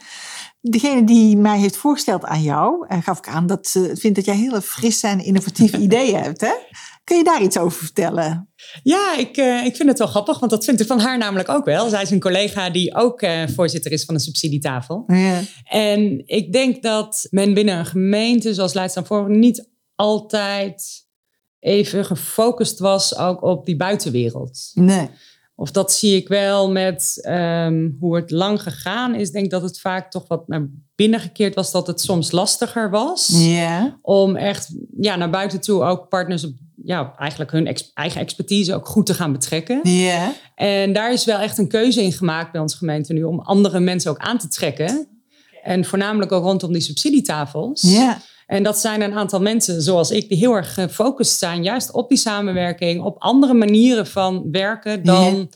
Degene 0.69 1.03
die 1.03 1.37
mij 1.37 1.59
heeft 1.59 1.77
voorgesteld 1.77 2.23
aan 2.23 2.41
jou, 2.41 2.85
eh, 2.87 3.03
gaf 3.03 3.17
ik 3.17 3.27
aan 3.27 3.47
dat 3.47 3.67
ze 3.67 3.91
vindt 3.93 4.15
dat 4.15 4.25
jij 4.25 4.35
hele 4.35 4.61
frisse 4.61 5.07
en 5.07 5.23
innovatieve 5.23 5.77
ideeën 5.87 6.21
hebt. 6.21 6.41
Hè? 6.41 6.53
Kun 7.03 7.17
je 7.17 7.23
daar 7.23 7.41
iets 7.41 7.57
over 7.57 7.77
vertellen? 7.77 8.49
Ja, 8.83 9.17
ik, 9.17 9.37
eh, 9.37 9.65
ik 9.65 9.75
vind 9.75 9.89
het 9.89 9.97
wel 9.97 10.07
grappig, 10.07 10.39
want 10.39 10.51
dat 10.51 10.65
vind 10.65 10.79
ik 10.79 10.87
van 10.87 10.99
haar 10.99 11.17
namelijk 11.17 11.49
ook 11.49 11.65
wel. 11.65 11.89
Zij 11.89 12.01
is 12.01 12.09
een 12.09 12.19
collega 12.19 12.69
die 12.69 12.95
ook 12.95 13.21
eh, 13.21 13.47
voorzitter 13.47 13.91
is 13.91 14.05
van 14.05 14.13
een 14.13 14.19
subsidietafel. 14.19 15.03
Ja. 15.07 15.41
En 15.63 16.21
ik 16.25 16.53
denk 16.53 16.83
dat 16.83 17.27
men 17.29 17.53
binnen 17.53 17.77
een 17.77 17.85
gemeente 17.85 18.53
zoals 18.53 18.73
voor 19.03 19.29
niet 19.29 19.69
altijd 19.95 21.05
even 21.59 22.05
gefocust 22.05 22.79
was 22.79 23.17
ook 23.17 23.41
op 23.41 23.65
die 23.65 23.75
buitenwereld. 23.75 24.71
Nee. 24.73 25.09
Of 25.55 25.71
dat 25.71 25.93
zie 25.93 26.15
ik 26.15 26.27
wel 26.27 26.71
met 26.71 27.19
ehm, 27.21 27.89
hoe 27.99 28.15
het 28.15 28.31
lang 28.31 28.61
gegaan 28.61 29.15
is. 29.15 29.27
Ik 29.27 29.33
denk 29.33 29.51
dat 29.51 29.61
het 29.61 29.79
vaak 29.79 30.11
toch 30.11 30.27
wat 30.27 30.47
naar 30.47 30.67
binnen 30.95 31.19
gekeerd 31.19 31.55
was, 31.55 31.71
dat 31.71 31.87
het 31.87 32.01
soms 32.01 32.31
lastiger 32.31 32.89
was. 32.89 33.29
Om 34.01 34.35
echt 34.35 34.69
ja, 34.99 35.15
naar 35.15 35.29
buiten 35.29 35.61
toe 35.61 35.83
ook 35.83 36.09
partners 36.09 36.43
op 36.45 36.53
ja, 36.83 37.13
eigenlijk 37.17 37.51
hun 37.51 37.67
ex- 37.67 37.91
eigen 37.93 38.21
expertise 38.21 38.75
ook 38.75 38.87
goed 38.87 39.05
te 39.05 39.13
gaan 39.13 39.31
betrekken. 39.31 39.79
Ja. 39.89 40.33
En 40.55 40.93
daar 40.93 41.13
is 41.13 41.25
wel 41.25 41.39
echt 41.39 41.57
een 41.57 41.67
keuze 41.67 42.03
in 42.03 42.11
gemaakt 42.11 42.51
bij 42.51 42.61
onze 42.61 42.77
gemeente 42.77 43.13
nu 43.13 43.23
om 43.23 43.39
andere 43.39 43.79
mensen 43.79 44.11
ook 44.11 44.19
aan 44.19 44.37
te 44.37 44.47
trekken. 44.47 45.07
En 45.63 45.85
voornamelijk 45.85 46.31
ook 46.31 46.43
rondom 46.43 46.71
die 46.71 46.81
subsidietafels. 46.81 47.81
Ja. 47.81 48.21
En 48.45 48.63
dat 48.63 48.77
zijn 48.79 49.01
een 49.01 49.13
aantal 49.13 49.41
mensen 49.41 49.81
zoals 49.81 50.11
ik 50.11 50.29
die 50.29 50.37
heel 50.37 50.53
erg 50.53 50.73
gefocust 50.73 51.37
zijn 51.37 51.63
juist 51.63 51.91
op 51.91 52.09
die 52.09 52.17
samenwerking, 52.17 53.01
op 53.01 53.15
andere 53.21 53.53
manieren 53.53 54.07
van 54.07 54.47
werken 54.51 55.03
dan 55.03 55.35
Ja. 55.37 55.47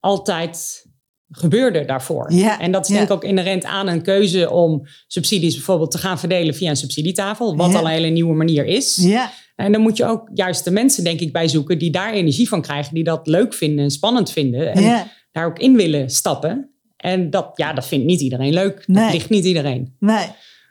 altijd 0.00 0.86
gebeurde 1.30 1.84
daarvoor. 1.84 2.32
Ja, 2.32 2.60
En 2.60 2.72
dat 2.72 2.82
is 2.82 2.88
ja. 2.88 2.94
denk 2.94 3.08
ik 3.08 3.14
ook 3.14 3.24
inherent 3.24 3.64
aan 3.64 3.88
een 3.88 4.02
keuze 4.02 4.50
om 4.50 4.86
subsidies 5.06 5.54
bijvoorbeeld 5.54 5.90
te 5.90 5.98
gaan 5.98 6.18
verdelen 6.18 6.54
via 6.54 6.70
een 6.70 6.76
subsidietafel, 6.76 7.56
wat 7.56 7.72
Ja. 7.72 7.78
al 7.78 7.84
een 7.84 7.90
hele 7.90 8.08
nieuwe 8.08 8.34
manier 8.34 8.64
is. 8.64 8.96
Ja. 9.00 9.30
En 9.56 9.72
dan 9.72 9.80
moet 9.80 9.96
je 9.96 10.04
ook 10.04 10.30
juist 10.34 10.64
de 10.64 10.70
mensen, 10.70 11.04
denk 11.04 11.20
ik, 11.20 11.32
bij 11.32 11.48
zoeken 11.48 11.78
die 11.78 11.90
daar 11.90 12.12
energie 12.12 12.48
van 12.48 12.62
krijgen, 12.62 12.94
die 12.94 13.04
dat 13.04 13.26
leuk 13.26 13.54
vinden 13.54 13.84
en 13.84 13.90
spannend 13.90 14.30
vinden. 14.30 14.72
En 14.72 15.10
daar 15.32 15.46
ook 15.46 15.58
in 15.58 15.76
willen 15.76 16.10
stappen. 16.10 16.70
En 16.96 17.30
dat, 17.30 17.50
ja, 17.54 17.72
dat 17.72 17.86
vindt 17.86 18.04
niet 18.06 18.20
iedereen 18.20 18.52
leuk. 18.52 18.84
Nee. 18.86 19.04
Dat 19.04 19.12
ligt 19.12 19.28
niet 19.30 19.44
iedereen. 19.44 19.96
Nee. 19.98 20.26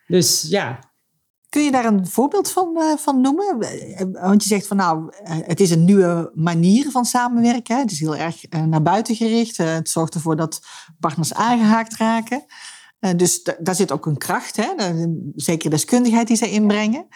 Dus 0.07 0.45
ja, 0.49 0.79
Kun 1.51 1.63
je 1.63 1.71
daar 1.71 1.85
een 1.85 2.07
voorbeeld 2.07 2.51
van, 2.51 2.77
eh, 2.77 2.97
van 2.97 3.21
noemen? 3.21 3.59
Eh, 3.59 4.05
Want 4.11 4.43
je 4.43 4.49
zegt 4.49 4.67
van 4.67 4.77
nou, 4.77 5.11
eh, 5.23 5.35
het 5.41 5.59
is 5.59 5.71
een 5.71 5.85
nieuwe 5.85 6.31
manier 6.35 6.91
van 6.91 7.05
samenwerken. 7.05 7.75
hè. 7.75 7.81
Het 7.81 7.91
is 7.91 7.99
heel 7.99 8.15
erg 8.15 8.45
eh, 8.45 8.63
naar 8.63 8.81
buiten 8.81 9.15
gericht. 9.15 9.59
Eh, 9.59 9.73
Het 9.73 9.89
zorgt 9.89 10.13
ervoor 10.13 10.35
dat 10.35 10.59
partners 10.99 11.33
aangehaakt 11.33 11.95
raken. 11.97 12.45
Eh, 12.99 13.11
Dus 13.15 13.43
da- 13.43 13.55
daar 13.59 13.75
zit 13.75 13.91
ook 13.91 14.05
een 14.05 14.17
kracht, 14.17 14.55
hè? 14.55 14.65
de- 14.77 15.31
zeker 15.35 15.69
deskundigheid 15.69 16.27
die 16.27 16.37
zij 16.37 16.49
inbrengen. 16.51 17.07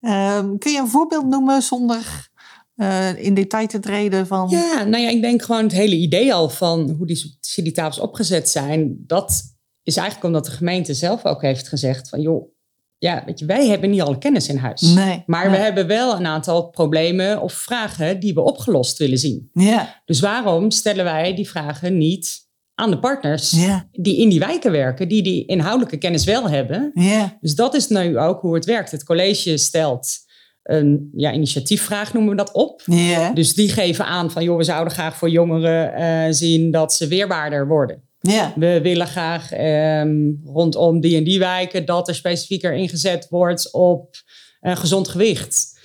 Ehm, 0.00 0.56
Kun 0.58 0.72
je 0.72 0.78
een 0.78 0.88
voorbeeld 0.88 1.26
noemen 1.26 1.62
zonder 1.62 2.28
eh, 2.76 3.24
in 3.24 3.34
detail 3.34 3.66
te 3.66 3.78
treden 3.80 4.26
van... 4.26 4.48
Ja, 4.48 4.82
nou 4.84 5.02
ja, 5.02 5.08
ik 5.08 5.20
denk 5.20 5.42
gewoon 5.42 5.62
het 5.62 5.72
hele 5.72 5.96
idee 5.96 6.34
al 6.34 6.48
van 6.50 6.90
hoe 6.90 7.06
die 7.06 7.16
subsidietafels 7.16 7.98
opgezet 7.98 8.48
zijn. 8.48 9.04
Dat 9.06 9.42
is 9.82 9.96
eigenlijk 9.96 10.26
omdat 10.26 10.44
de 10.44 10.50
gemeente 10.50 10.94
zelf 10.94 11.24
ook 11.24 11.42
heeft 11.42 11.68
gezegd 11.68 12.08
van 12.08 12.20
joh, 12.20 12.50
ja, 12.98 13.22
weet 13.26 13.38
je, 13.38 13.44
wij 13.46 13.66
hebben 13.68 13.90
niet 13.90 14.00
alle 14.00 14.18
kennis 14.18 14.48
in 14.48 14.56
huis. 14.56 14.80
Nee. 14.80 15.22
Maar 15.26 15.50
we 15.50 15.56
hebben 15.56 15.86
wel 15.86 16.16
een 16.16 16.26
aantal 16.26 16.68
problemen 16.68 17.40
of 17.42 17.52
vragen 17.52 18.20
die 18.20 18.34
we 18.34 18.40
opgelost 18.40 18.98
willen 18.98 19.18
zien. 19.18 19.50
Ja, 19.52 20.02
Dus 20.04 20.20
waarom 20.20 20.70
stellen 20.70 21.04
wij 21.04 21.34
die 21.34 21.48
vragen 21.48 21.98
niet 21.98 22.46
aan 22.74 22.90
de 22.90 22.98
partners 22.98 23.50
ja, 23.50 23.88
die 23.92 24.16
in 24.16 24.28
die 24.28 24.38
wijken 24.38 24.70
werken, 24.72 25.08
die 25.08 25.22
die 25.22 25.46
inhoudelijke 25.46 25.96
kennis 25.96 26.24
wel 26.24 26.48
hebben? 26.48 26.90
ja, 26.94 27.36
Dus 27.40 27.54
dat 27.54 27.74
is 27.74 27.88
nu 27.88 28.18
ook 28.18 28.40
hoe 28.40 28.54
het 28.54 28.64
werkt. 28.64 28.90
Het 28.90 29.04
college 29.04 29.56
stelt 29.56 30.26
een 30.62 31.10
ja, 31.14 31.32
initiatiefvraag, 31.32 32.12
noemen 32.12 32.30
we 32.30 32.36
dat, 32.36 32.52
op. 32.52 32.82
ja, 32.84 33.32
Dus 33.32 33.54
die 33.54 33.68
geven 33.68 34.04
aan 34.06 34.30
van, 34.30 34.42
joh, 34.44 34.56
we 34.56 34.62
zouden 34.64 34.92
graag 34.92 35.16
voor 35.16 35.28
jongeren 35.30 35.94
eh, 35.94 36.26
zien 36.32 36.70
dat 36.70 36.92
ze 36.94 37.06
weerbaarder 37.06 37.68
worden. 37.68 38.02
Ja, 38.20 38.52
We 38.56 38.80
willen 38.82 39.06
graag 39.06 39.52
ehm, 39.52 40.30
rondom 40.44 41.00
die 41.00 41.16
en 41.16 41.24
die 41.24 41.38
wijken 41.38 41.84
dat 41.84 42.08
er 42.08 42.14
specifieker 42.14 42.72
ingezet 42.72 43.26
wordt 43.28 43.72
op 43.72 44.16
eh, 44.60 44.76
gezond 44.76 45.08
gewicht. 45.08 45.78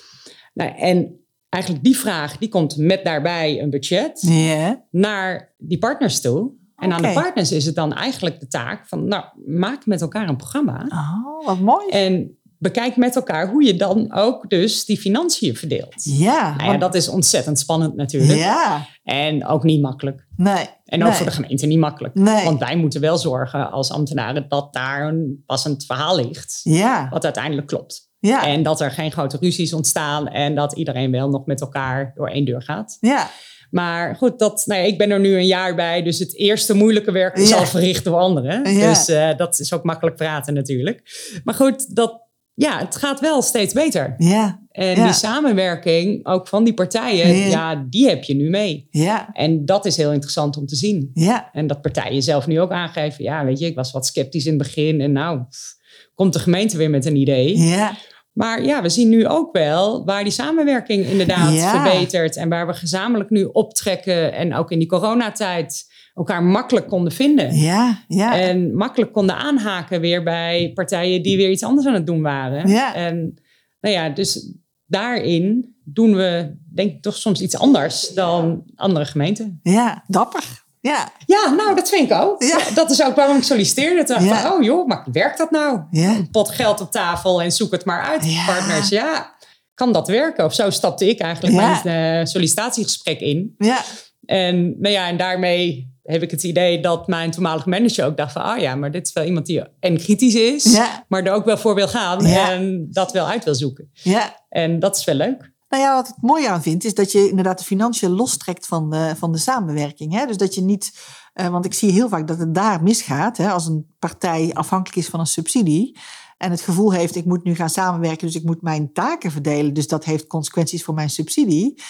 Nou, 0.54 0.78
en 0.78 1.26
eigenlijk 1.50 1.84
die 1.84 1.98
vraag, 1.98 2.38
die 2.38 2.50
komt 2.50 2.78
met 2.78 3.04
daarbij 3.04 3.62
een 3.62 3.70
budget 3.70 4.22
ja, 4.22 4.86
naar 4.92 5.54
die 5.58 5.78
partners 5.78 6.22
toe. 6.22 6.52
En 6.76 6.92
aan 6.92 7.02
de 7.02 7.12
partners 7.14 7.52
is 7.52 7.66
het 7.66 7.76
dan 7.76 7.94
eigenlijk 7.94 8.40
de 8.40 8.48
taak 8.48 8.88
van, 8.88 9.08
nou, 9.08 9.24
maak 9.46 9.86
met 9.86 10.02
elkaar 10.02 10.30
een 10.30 10.36
programma. 10.36 10.86
Oh, 10.88 11.46
wat 11.46 11.60
mooi. 11.60 11.90
En 11.90 12.38
bekijk 12.64 12.96
met 12.96 13.16
elkaar 13.16 13.50
hoe 13.50 13.64
je 13.64 13.76
dan 13.76 14.14
ook 14.14 14.50
dus 14.50 14.86
die 14.86 14.98
financiën 15.00 15.56
verdeelt. 15.56 15.94
Ja, 16.04 16.56
Nou 16.58 16.72
ja, 16.72 16.78
dat 16.78 16.96
is 16.96 17.08
ontzettend 17.08 17.60
spannend 17.60 17.96
natuurlijk. 17.96 18.40
ja, 18.40 18.88
En 19.04 19.46
ook 19.48 19.64
niet 19.64 19.82
makkelijk. 19.82 20.26
nee. 20.36 20.66
En 20.86 21.02
ook 21.02 21.08
nee. 21.08 21.18
voor 21.18 21.26
de 21.26 21.32
gemeente 21.32 21.66
niet 21.66 21.80
makkelijk. 21.80 22.16
Nee. 22.16 22.44
Want 22.44 22.60
wij 22.60 22.76
moeten 22.76 23.02
wel 23.02 23.18
zorgen 23.18 23.72
als 23.72 23.92
ambtenaren 23.92 24.46
dat 24.48 24.74
daar 24.74 25.08
een 25.08 25.44
passend 25.46 25.86
verhaal 25.86 26.16
ligt. 26.16 26.60
Ja, 26.64 27.08
Wat 27.10 27.24
uiteindelijk 27.24 27.68
klopt. 27.68 28.12
ja, 28.20 28.46
En 28.48 28.64
dat 28.64 28.82
er 28.82 28.92
geen 28.92 29.12
grote 29.12 29.38
ruzies 29.40 29.74
ontstaan. 29.74 30.28
En 30.28 30.56
dat 30.56 30.74
iedereen 30.74 31.12
wel 31.12 31.30
nog 31.30 31.46
met 31.46 31.62
elkaar 31.62 32.12
door 32.16 32.28
één 32.30 32.46
deur 32.46 32.62
gaat. 32.62 32.98
ja, 33.00 33.30
Maar 33.70 34.16
goed, 34.16 34.40
dat, 34.40 34.64
nou 34.66 34.82
ja, 34.82 34.88
ik 34.88 34.98
ben 34.98 35.12
er 35.12 35.20
nu 35.20 35.36
een 35.36 35.46
jaar 35.46 35.76
bij. 35.76 36.04
Dus 36.04 36.20
het 36.20 36.36
eerste 36.38 36.74
moeilijke 36.74 37.12
werk 37.12 37.38
is 37.38 37.50
Ja. 37.50 37.56
al 37.58 37.66
verricht 37.66 38.04
door 38.04 38.18
anderen. 38.18 38.74
Ja. 38.74 38.90
Dus 38.90 39.08
eh, 39.08 39.30
dat 39.38 39.60
is 39.60 39.74
ook 39.74 39.84
makkelijk 39.84 40.16
praten 40.16 40.54
natuurlijk. 40.54 41.02
Maar 41.44 41.56
goed, 41.56 41.96
dat, 41.96 42.22
ja, 42.56 42.80
het 42.80 42.96
gaat 42.96 43.20
wel 43.20 43.42
steeds 43.42 43.74
beter. 43.74 44.16
ja, 44.18 44.62
En 44.72 44.96
Ja. 44.96 45.04
die 45.04 45.14
samenwerking, 45.14 46.26
ook 46.26 46.48
van 46.48 46.64
die 46.64 46.74
partijen, 46.74 47.36
Ja. 47.38 47.46
ja, 47.48 47.86
die 47.90 48.08
heb 48.10 48.24
je 48.24 48.36
nu 48.36 48.50
mee. 48.50 48.88
ja, 48.90 49.30
En 49.34 49.66
dat 49.66 49.86
is 49.86 49.98
heel 49.98 50.12
interessant 50.12 50.58
om 50.58 50.66
te 50.66 50.76
zien. 50.76 51.12
ja, 51.14 51.50
En 51.52 51.68
dat 51.68 51.82
partijen 51.82 52.22
zelf 52.24 52.48
nu 52.48 52.60
ook 52.62 52.72
aangeven, 52.72 53.24
ja, 53.24 53.46
weet 53.46 53.60
je, 53.60 53.66
ik 53.66 53.76
was 53.76 53.92
wat 53.92 54.06
sceptisch 54.06 54.46
in 54.46 54.54
het 54.54 54.62
begin. 54.64 55.02
En 55.02 55.12
nou, 55.12 55.40
pff, 55.50 55.76
komt 56.16 56.34
de 56.34 56.40
gemeente 56.40 56.78
weer 56.78 56.90
met 56.90 57.06
een 57.06 57.16
idee. 57.16 57.58
ja, 57.58 57.96
Maar 58.34 58.64
ja, 58.66 58.82
we 58.82 58.90
zien 58.90 59.10
nu 59.10 59.28
ook 59.28 59.54
wel 59.58 60.06
waar 60.06 60.24
die 60.24 60.32
samenwerking 60.32 61.06
inderdaad 61.06 61.54
Ja. 61.54 61.84
verbetert. 61.84 62.36
En 62.36 62.50
waar 62.50 62.68
we 62.68 62.74
gezamenlijk 62.74 63.30
nu 63.30 63.44
optrekken. 63.44 64.34
En 64.34 64.56
ook 64.56 64.72
in 64.72 64.80
die 64.80 64.88
coronatijd, 64.88 65.92
elkaar 66.16 66.44
makkelijk 66.44 66.88
konden 66.88 67.14
vinden. 67.14 67.56
Ja, 67.56 68.04
ja. 68.08 68.40
En 68.40 68.76
makkelijk 68.76 69.12
konden 69.14 69.36
aanhaken 69.38 70.02
weer 70.02 70.24
bij 70.24 70.72
partijen 70.74 71.22
die 71.24 71.38
weer 71.38 71.50
iets 71.50 71.64
anders 71.64 71.88
aan 71.88 71.94
het 71.94 72.06
doen 72.06 72.22
waren. 72.22 72.68
Ja. 72.70 72.96
En 72.96 73.36
nou 73.82 73.96
ja, 73.96 74.10
dus 74.10 74.52
daarin 74.86 75.76
doen 75.86 76.16
we 76.16 76.56
denk 76.74 76.92
ik 76.92 77.02
toch 77.02 77.16
soms 77.16 77.42
iets 77.42 77.58
anders 77.58 78.10
dan 78.10 78.64
andere 78.76 79.06
gemeenten. 79.06 79.60
ja, 79.64 80.04
dapper. 80.08 80.62
Ja, 80.80 81.12
Ja, 81.26 81.50
nou 81.50 81.76
dat 81.76 81.90
vind 81.90 82.12
ik 82.12 82.18
ook. 82.18 82.44
Ja. 82.44 82.58
Dat 82.76 82.92
is 82.92 83.04
ook 83.04 83.16
waarom 83.16 83.38
ik 83.38 83.44
solliciteerde. 83.44 84.04
Toen 84.04 84.24
Ja. 84.26 84.36
van, 84.42 84.52
oh 84.52 84.64
joh, 84.64 84.88
maar 84.88 85.08
werkt 85.12 85.38
dat 85.38 85.52
nou? 85.52 85.82
ja. 85.92 86.16
Een 86.16 86.30
pot 86.30 86.50
geld 86.50 86.82
op 86.82 86.92
tafel 86.92 87.42
en 87.42 87.52
zoek 87.52 87.72
het 87.72 87.86
maar 87.86 88.02
uit, 88.04 88.32
Ja. 88.34 88.46
partners. 88.46 88.90
Ja, 88.90 89.36
kan 89.74 89.94
dat 89.94 90.08
werken? 90.08 90.46
Of 90.46 90.54
zo 90.54 90.70
stapte 90.70 91.10
ik 91.10 91.20
eigenlijk 91.20 91.56
mijn 91.56 92.20
eh, 92.20 92.26
sollicitatiegesprek 92.26 93.20
in. 93.20 93.56
Ja, 93.58 93.78
En, 94.26 94.76
nou 94.80 94.94
ja, 94.94 95.08
en 95.08 95.18
daarmee 95.18 95.93
heb 96.04 96.22
ik 96.22 96.32
het 96.32 96.44
idee 96.44 96.82
dat 96.82 97.08
mijn 97.08 97.32
toenmalige 97.32 97.70
manager 97.70 98.06
ook 98.06 98.18
dacht 98.18 98.32
van... 98.32 98.42
ah 98.42 98.60
ja, 98.60 98.76
maar 98.76 98.92
dit 98.92 99.08
is 99.08 99.14
wel 99.14 99.24
iemand 99.24 99.46
die 99.46 99.64
en 99.80 99.98
kritisch 99.98 100.36
is, 100.36 100.64
Ja. 100.64 101.06
maar 101.08 101.24
er 101.24 101.34
ook 101.34 101.46
wel 101.46 101.58
voor 101.58 101.76
wil 101.76 101.88
gaan 101.88 102.26
Ja. 102.28 102.52
en 102.52 102.88
dat 102.92 103.12
wel 103.12 103.28
uit 103.28 103.44
wil 103.44 103.56
zoeken. 103.56 103.90
ja. 103.94 104.46
En 104.50 104.80
dat 104.80 104.98
is 104.98 105.04
wel 105.06 105.16
leuk. 105.16 105.52
Nou 105.70 105.86
ja, 105.86 105.96
wat 105.96 106.08
het 106.08 106.16
mooie 106.22 106.50
aan 106.50 106.62
vind, 106.62 106.84
is 106.84 106.94
dat 106.94 107.12
je 107.12 107.30
inderdaad 107.30 107.58
de 107.58 107.64
financiën 107.64 108.10
lostrekt 108.10 108.66
van 108.68 108.90
de, 108.90 109.14
van 109.18 109.32
de 109.32 109.38
samenwerking. 109.38 110.14
Hè? 110.14 110.26
Dus 110.26 110.38
dat 110.38 110.56
je 110.56 110.62
niet, 110.62 110.92
eh, 111.34 111.48
want 111.48 111.66
ik 111.66 111.74
zie 111.74 111.92
heel 111.92 112.10
vaak 112.10 112.28
dat 112.28 112.38
het 112.40 112.54
daar 112.56 112.84
misgaat, 112.84 113.38
hè? 113.38 113.50
als 113.50 113.68
een 113.68 113.86
partij 114.00 114.52
afhankelijk 114.54 114.98
is 114.98 115.08
van 115.10 115.20
een 115.20 115.26
subsidie. 115.26 115.98
En 116.38 116.52
het 116.52 116.62
gevoel 116.62 116.92
heeft, 116.94 117.16
ik 117.16 117.26
moet 117.26 117.44
nu 117.44 117.56
gaan 117.56 117.70
samenwerken, 117.70 118.28
dus 118.28 118.36
ik 118.36 118.44
moet 118.44 118.62
mijn 118.62 118.94
taken 118.94 119.32
verdelen. 119.32 119.74
Dus 119.74 119.88
dat 119.88 120.06
heeft 120.06 120.28
consequenties 120.28 120.84
voor 120.84 120.94
mijn 120.94 121.10
subsidie. 121.10 121.82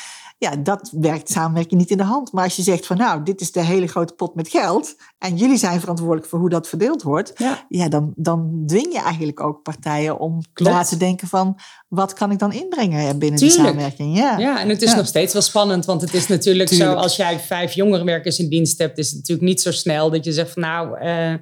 Ja, 0.43 0.55
dat 0.55 0.89
werkt 0.99 1.29
samenwerking 1.29 1.79
niet 1.79 1.89
in 1.89 1.97
de 1.97 2.03
hand. 2.03 2.31
Maar 2.31 2.43
als 2.43 2.55
je 2.55 2.61
zegt 2.61 2.85
van 2.85 2.97
nou, 2.97 3.23
dit 3.23 3.41
is 3.41 3.51
de 3.51 3.63
hele 3.63 3.87
grote 3.87 4.13
pot 4.13 4.35
met 4.35 4.47
geld. 4.47 4.95
En 5.17 5.35
jullie 5.37 5.57
zijn 5.57 5.79
verantwoordelijk 5.79 6.27
voor 6.27 6.39
hoe 6.39 6.49
dat 6.49 6.67
verdeeld 6.67 7.01
wordt. 7.01 7.31
Ja. 7.35 7.65
Ja, 7.69 7.87
dan, 7.89 8.13
dan 8.15 8.63
dwing 8.65 8.93
je 8.93 8.99
eigenlijk 9.01 9.39
ook 9.39 9.61
partijen 9.61 10.19
om 10.19 10.41
Klopt. 10.53 10.71
na 10.75 10.83
te 10.83 10.97
denken 10.97 11.27
van 11.27 11.59
wat 11.87 12.13
kan 12.13 12.31
ik 12.31 12.39
dan 12.39 12.53
inbrengen 12.53 13.19
binnen 13.19 13.39
die 13.39 13.49
samenwerking. 13.49 14.17
Ja. 14.17 14.37
Ja, 14.37 14.59
en 14.59 14.69
het 14.69 14.81
is 14.81 14.89
Ja. 14.91 14.95
nog 14.95 15.07
steeds 15.07 15.33
wel 15.33 15.41
spannend, 15.41 15.85
want 15.85 16.01
het 16.01 16.13
is 16.13 16.27
natuurlijk 16.27 16.69
Tuurlijk. 16.69 16.91
zo... 16.91 16.97
als 16.97 17.15
jij 17.15 17.39
vijf 17.39 17.73
jongerenwerkers 17.73 18.39
in 18.39 18.49
dienst 18.49 18.77
hebt, 18.77 18.97
is 18.97 19.07
het 19.07 19.15
natuurlijk 19.17 19.47
niet 19.47 19.61
zo 19.61 19.71
snel 19.71 20.09
dat 20.09 20.25
je 20.25 20.31
zegt 20.31 20.51
van... 20.51 20.61
nou, 20.61 20.97
eh, 20.99 21.33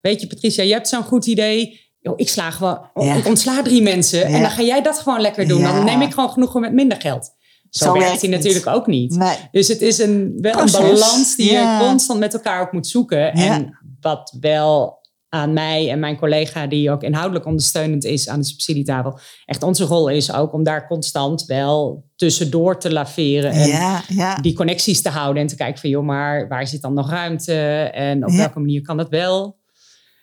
weet 0.00 0.20
je 0.20 0.26
Patricia, 0.26 0.62
je 0.64 0.72
hebt 0.72 0.88
zo'n 0.88 1.02
goed 1.02 1.26
idee... 1.26 1.86
Yo, 2.00 2.12
ik 2.16 2.28
sla 2.28 2.50
gewoon, 2.50 2.78
Ja. 2.94 3.14
ik 3.14 3.26
ontsla 3.26 3.62
drie 3.62 3.82
mensen 3.82 4.24
en 4.24 4.40
dan 4.40 4.50
ga 4.50 4.62
jij 4.62 4.82
dat 4.82 4.98
gewoon 4.98 5.20
lekker 5.20 5.48
doen. 5.48 5.60
Ja. 5.60 5.72
Dan 5.72 5.84
neem 5.84 6.00
ik 6.00 6.14
gewoon 6.14 6.30
genoeg 6.30 6.54
met 6.54 6.72
minder 6.72 7.00
geld. 7.00 7.30
Zo, 7.70 7.84
Zo 7.84 7.92
werkt 7.92 8.20
hij 8.20 8.30
natuurlijk 8.30 8.66
ook 8.66 8.86
niet. 8.86 9.16
Nee. 9.16 9.36
Dus 9.50 9.68
het 9.68 9.80
is 9.80 9.98
een, 9.98 10.38
wel 10.40 10.52
Proces. 10.52 10.74
een 10.78 10.82
balans 10.92 11.36
die 11.36 11.52
Ja. 11.52 11.78
je 11.80 11.86
constant 11.88 12.18
met 12.20 12.34
elkaar 12.34 12.60
ook 12.62 12.72
moet 12.72 12.86
zoeken. 12.86 13.18
Ja. 13.18 13.32
En 13.54 13.78
wat 14.00 14.36
wel 14.40 14.96
aan 15.28 15.52
mij 15.52 15.90
en 15.90 15.98
mijn 15.98 16.16
collega, 16.18 16.66
die 16.66 16.90
ook 16.90 17.02
inhoudelijk 17.02 17.46
ondersteunend 17.46 18.04
is 18.04 18.28
aan 18.28 18.38
de 18.40 18.46
subsidietafel, 18.46 19.18
echt 19.44 19.62
onze 19.62 19.84
rol 19.84 20.08
is 20.08 20.32
ook 20.32 20.52
om 20.52 20.62
daar 20.62 20.86
constant 20.86 21.44
wel 21.44 22.04
tussendoor 22.16 22.78
te 22.80 22.92
laveren. 22.92 23.50
En 23.50 23.68
Ja, 23.68 24.02
ja. 24.08 24.36
die 24.36 24.54
connecties 24.54 25.02
te 25.02 25.08
houden 25.08 25.42
en 25.42 25.48
te 25.48 25.56
kijken 25.56 25.80
van, 25.80 25.90
joh, 25.90 26.04
maar 26.04 26.48
waar 26.48 26.66
zit 26.66 26.80
dan 26.82 26.94
nog 26.94 27.10
ruimte? 27.10 27.54
En 27.92 28.24
op 28.24 28.30
Ja. 28.30 28.36
welke 28.36 28.58
manier 28.58 28.82
kan 28.82 28.96
dat 28.96 29.08
wel? 29.08 29.56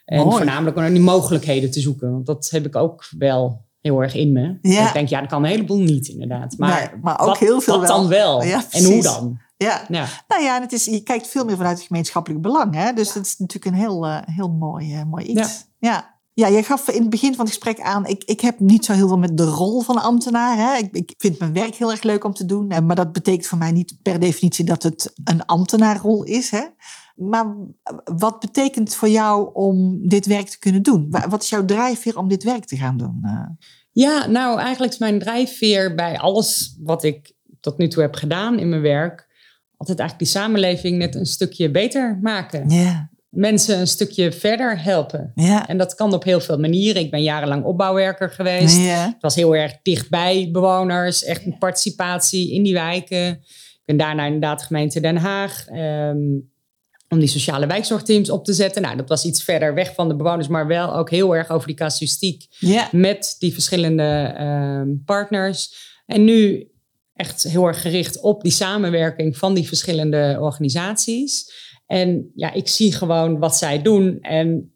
En 0.04 0.18
Mooi. 0.18 0.36
voornamelijk 0.36 0.76
om 0.76 0.82
naar 0.82 0.92
die 0.92 1.00
mogelijkheden 1.00 1.70
te 1.70 1.80
zoeken. 1.80 2.10
Want 2.12 2.26
dat 2.26 2.48
heb 2.50 2.66
ik 2.66 2.76
ook 2.76 3.04
wel 3.18 3.64
heel 3.86 4.02
erg 4.02 4.14
in 4.14 4.32
me. 4.32 4.58
Ja. 4.62 4.86
Ik 4.86 4.92
denk, 4.92 5.08
ja, 5.08 5.20
dat 5.20 5.28
kan 5.28 5.42
een 5.44 5.50
heleboel 5.50 5.78
niet 5.80 6.08
inderdaad. 6.08 6.54
Maar, 6.58 6.90
Nee, 6.92 7.00
maar 7.02 7.20
ook 7.20 7.26
wat, 7.26 7.38
heel 7.38 7.60
veel 7.60 7.78
wat 7.78 7.88
wel. 7.88 7.96
dan 7.98 8.08
wel? 8.08 8.42
Ja, 8.42 8.64
en 8.70 8.84
hoe 8.84 9.02
dan? 9.02 9.38
ja. 9.56 9.84
Ja. 9.88 10.06
Nou 10.28 10.42
ja, 10.42 10.56
en 10.56 10.62
het 10.62 10.72
is, 10.72 10.84
je 10.84 11.02
kijkt 11.02 11.26
veel 11.28 11.44
meer 11.44 11.56
vanuit 11.56 11.78
het 11.78 11.86
gemeenschappelijk 11.86 12.42
belang. 12.42 12.74
Hè? 12.74 12.92
Dus 12.92 13.12
dat 13.12 13.24
is 13.26 13.38
natuurlijk 13.38 13.74
een 13.74 13.80
heel, 13.80 14.06
eh, 14.06 14.18
heel 14.24 14.48
mooi, 14.48 14.94
eh, 14.94 15.04
mooi 15.04 15.24
iets. 15.24 15.66
Ja. 15.78 16.18
ja. 16.34 16.50
jij 16.50 16.62
gaf 16.62 16.88
in 16.88 17.00
het 17.00 17.10
begin 17.10 17.34
van 17.34 17.44
het 17.44 17.54
gesprek 17.54 17.80
aan, 17.80 18.06
ik, 18.06 18.22
ik 18.24 18.40
heb 18.40 18.60
niet 18.60 18.84
zo 18.84 18.92
heel 18.92 19.08
veel 19.08 19.18
met 19.18 19.36
de 19.36 19.44
rol 19.44 19.80
van 19.80 20.02
ambtenaar. 20.02 20.56
Hè? 20.56 20.76
Ik, 20.78 20.88
ik 20.96 21.14
vind 21.18 21.38
mijn 21.38 21.52
werk 21.52 21.74
heel 21.74 21.90
erg 21.90 22.02
leuk 22.02 22.24
om 22.24 22.34
te 22.34 22.44
doen. 22.46 22.70
eh, 22.70 22.80
Maar 22.80 22.96
dat 22.96 23.12
betekent 23.12 23.46
voor 23.46 23.58
mij 23.58 23.72
niet 23.72 23.96
per 24.02 24.20
definitie 24.20 24.64
dat 24.64 24.82
het 24.82 25.12
een 25.24 25.44
ambtenaarrol 25.46 26.22
is. 26.24 26.50
Hè? 26.50 26.62
Maar 27.16 27.46
wat 28.04 28.40
betekent 28.40 28.94
voor 28.94 29.08
jou 29.08 29.50
om 29.52 30.08
dit 30.08 30.26
werk 30.26 30.48
te 30.48 30.58
kunnen 30.58 30.82
doen? 30.82 31.06
Wa- 31.10 31.28
Wat 31.28 31.42
is 31.42 31.48
jouw 31.48 31.64
drijfveer 31.64 32.18
om 32.18 32.28
dit 32.28 32.42
werk 32.42 32.64
te 32.64 32.76
gaan 32.76 32.96
doen? 32.96 33.20
Eh, 33.22 33.40
Ja, 33.92 34.26
nou 34.26 34.58
eigenlijk 34.60 34.92
is 34.92 34.98
mijn 34.98 35.18
drijfveer 35.18 35.94
bij 35.94 36.18
alles 36.18 36.76
wat 36.82 37.04
ik 37.04 37.32
tot 37.60 37.78
nu 37.78 37.88
toe 37.88 38.02
heb 38.02 38.14
gedaan 38.14 38.58
in 38.58 38.68
mijn 38.68 38.82
werk, 38.82 39.26
altijd 39.76 39.98
eigenlijk 39.98 40.30
die 40.30 40.40
samenleving 40.40 40.98
net 40.98 41.14
een 41.14 41.26
stukje 41.26 41.70
beter 41.70 42.18
maken. 42.22 42.70
Ja, 42.70 43.10
Mensen 43.28 43.78
een 43.80 43.86
stukje 43.86 44.32
verder 44.32 44.82
helpen. 44.82 45.32
En 45.66 45.78
dat 45.78 45.94
kan 45.94 46.12
op 46.14 46.24
heel 46.24 46.40
veel 46.40 46.58
manieren. 46.58 47.02
Ik 47.02 47.10
ben 47.10 47.22
jarenlang 47.22 47.64
opbouwwerker 47.64 48.30
geweest. 48.30 48.76
ja. 48.78 49.04
Het 49.06 49.16
was 49.22 49.34
heel 49.34 49.56
erg 49.56 49.76
dichtbij 49.82 50.48
bewoners, 50.52 51.24
echt 51.24 51.46
een 51.46 51.58
participatie 51.58 52.52
in 52.52 52.62
die 52.62 52.72
wijken. 52.72 53.28
Ik 53.32 53.82
ben 53.84 53.96
daarna 53.96 54.24
inderdaad 54.24 54.62
gemeente 54.62 55.00
Den 55.00 55.16
Haag. 55.16 55.66
ehm, 55.66 56.18
om 57.08 57.18
die 57.18 57.28
sociale 57.28 57.66
wijkzorgteams 57.66 58.30
op 58.30 58.44
te 58.44 58.52
zetten. 58.52 58.82
Nou, 58.82 58.96
dat 58.96 59.08
was 59.08 59.24
iets 59.24 59.42
verder 59.42 59.74
weg 59.74 59.94
van 59.94 60.08
de 60.08 60.16
bewoners, 60.16 60.48
maar 60.48 60.66
wel 60.66 60.96
ook 60.96 61.10
heel 61.10 61.36
erg 61.36 61.50
over 61.50 61.66
die 61.66 61.76
casuïstiek 61.76 62.46
met 62.90 63.36
die 63.38 63.52
verschillende 63.52 64.32
ehm, 64.36 64.88
partners. 65.04 65.74
En 66.06 66.24
nu 66.24 66.70
echt 67.14 67.42
heel 67.42 67.66
erg 67.66 67.80
gericht 67.80 68.20
op 68.20 68.42
die 68.42 68.52
samenwerking 68.52 69.36
van 69.36 69.54
die 69.54 69.66
verschillende 69.66 70.36
organisaties. 70.40 71.52
En 71.86 72.30
ja, 72.34 72.52
ik 72.52 72.68
zie 72.68 72.92
gewoon 72.92 73.38
wat 73.38 73.56
zij 73.56 73.82
doen. 73.82 74.18
En 74.20 74.75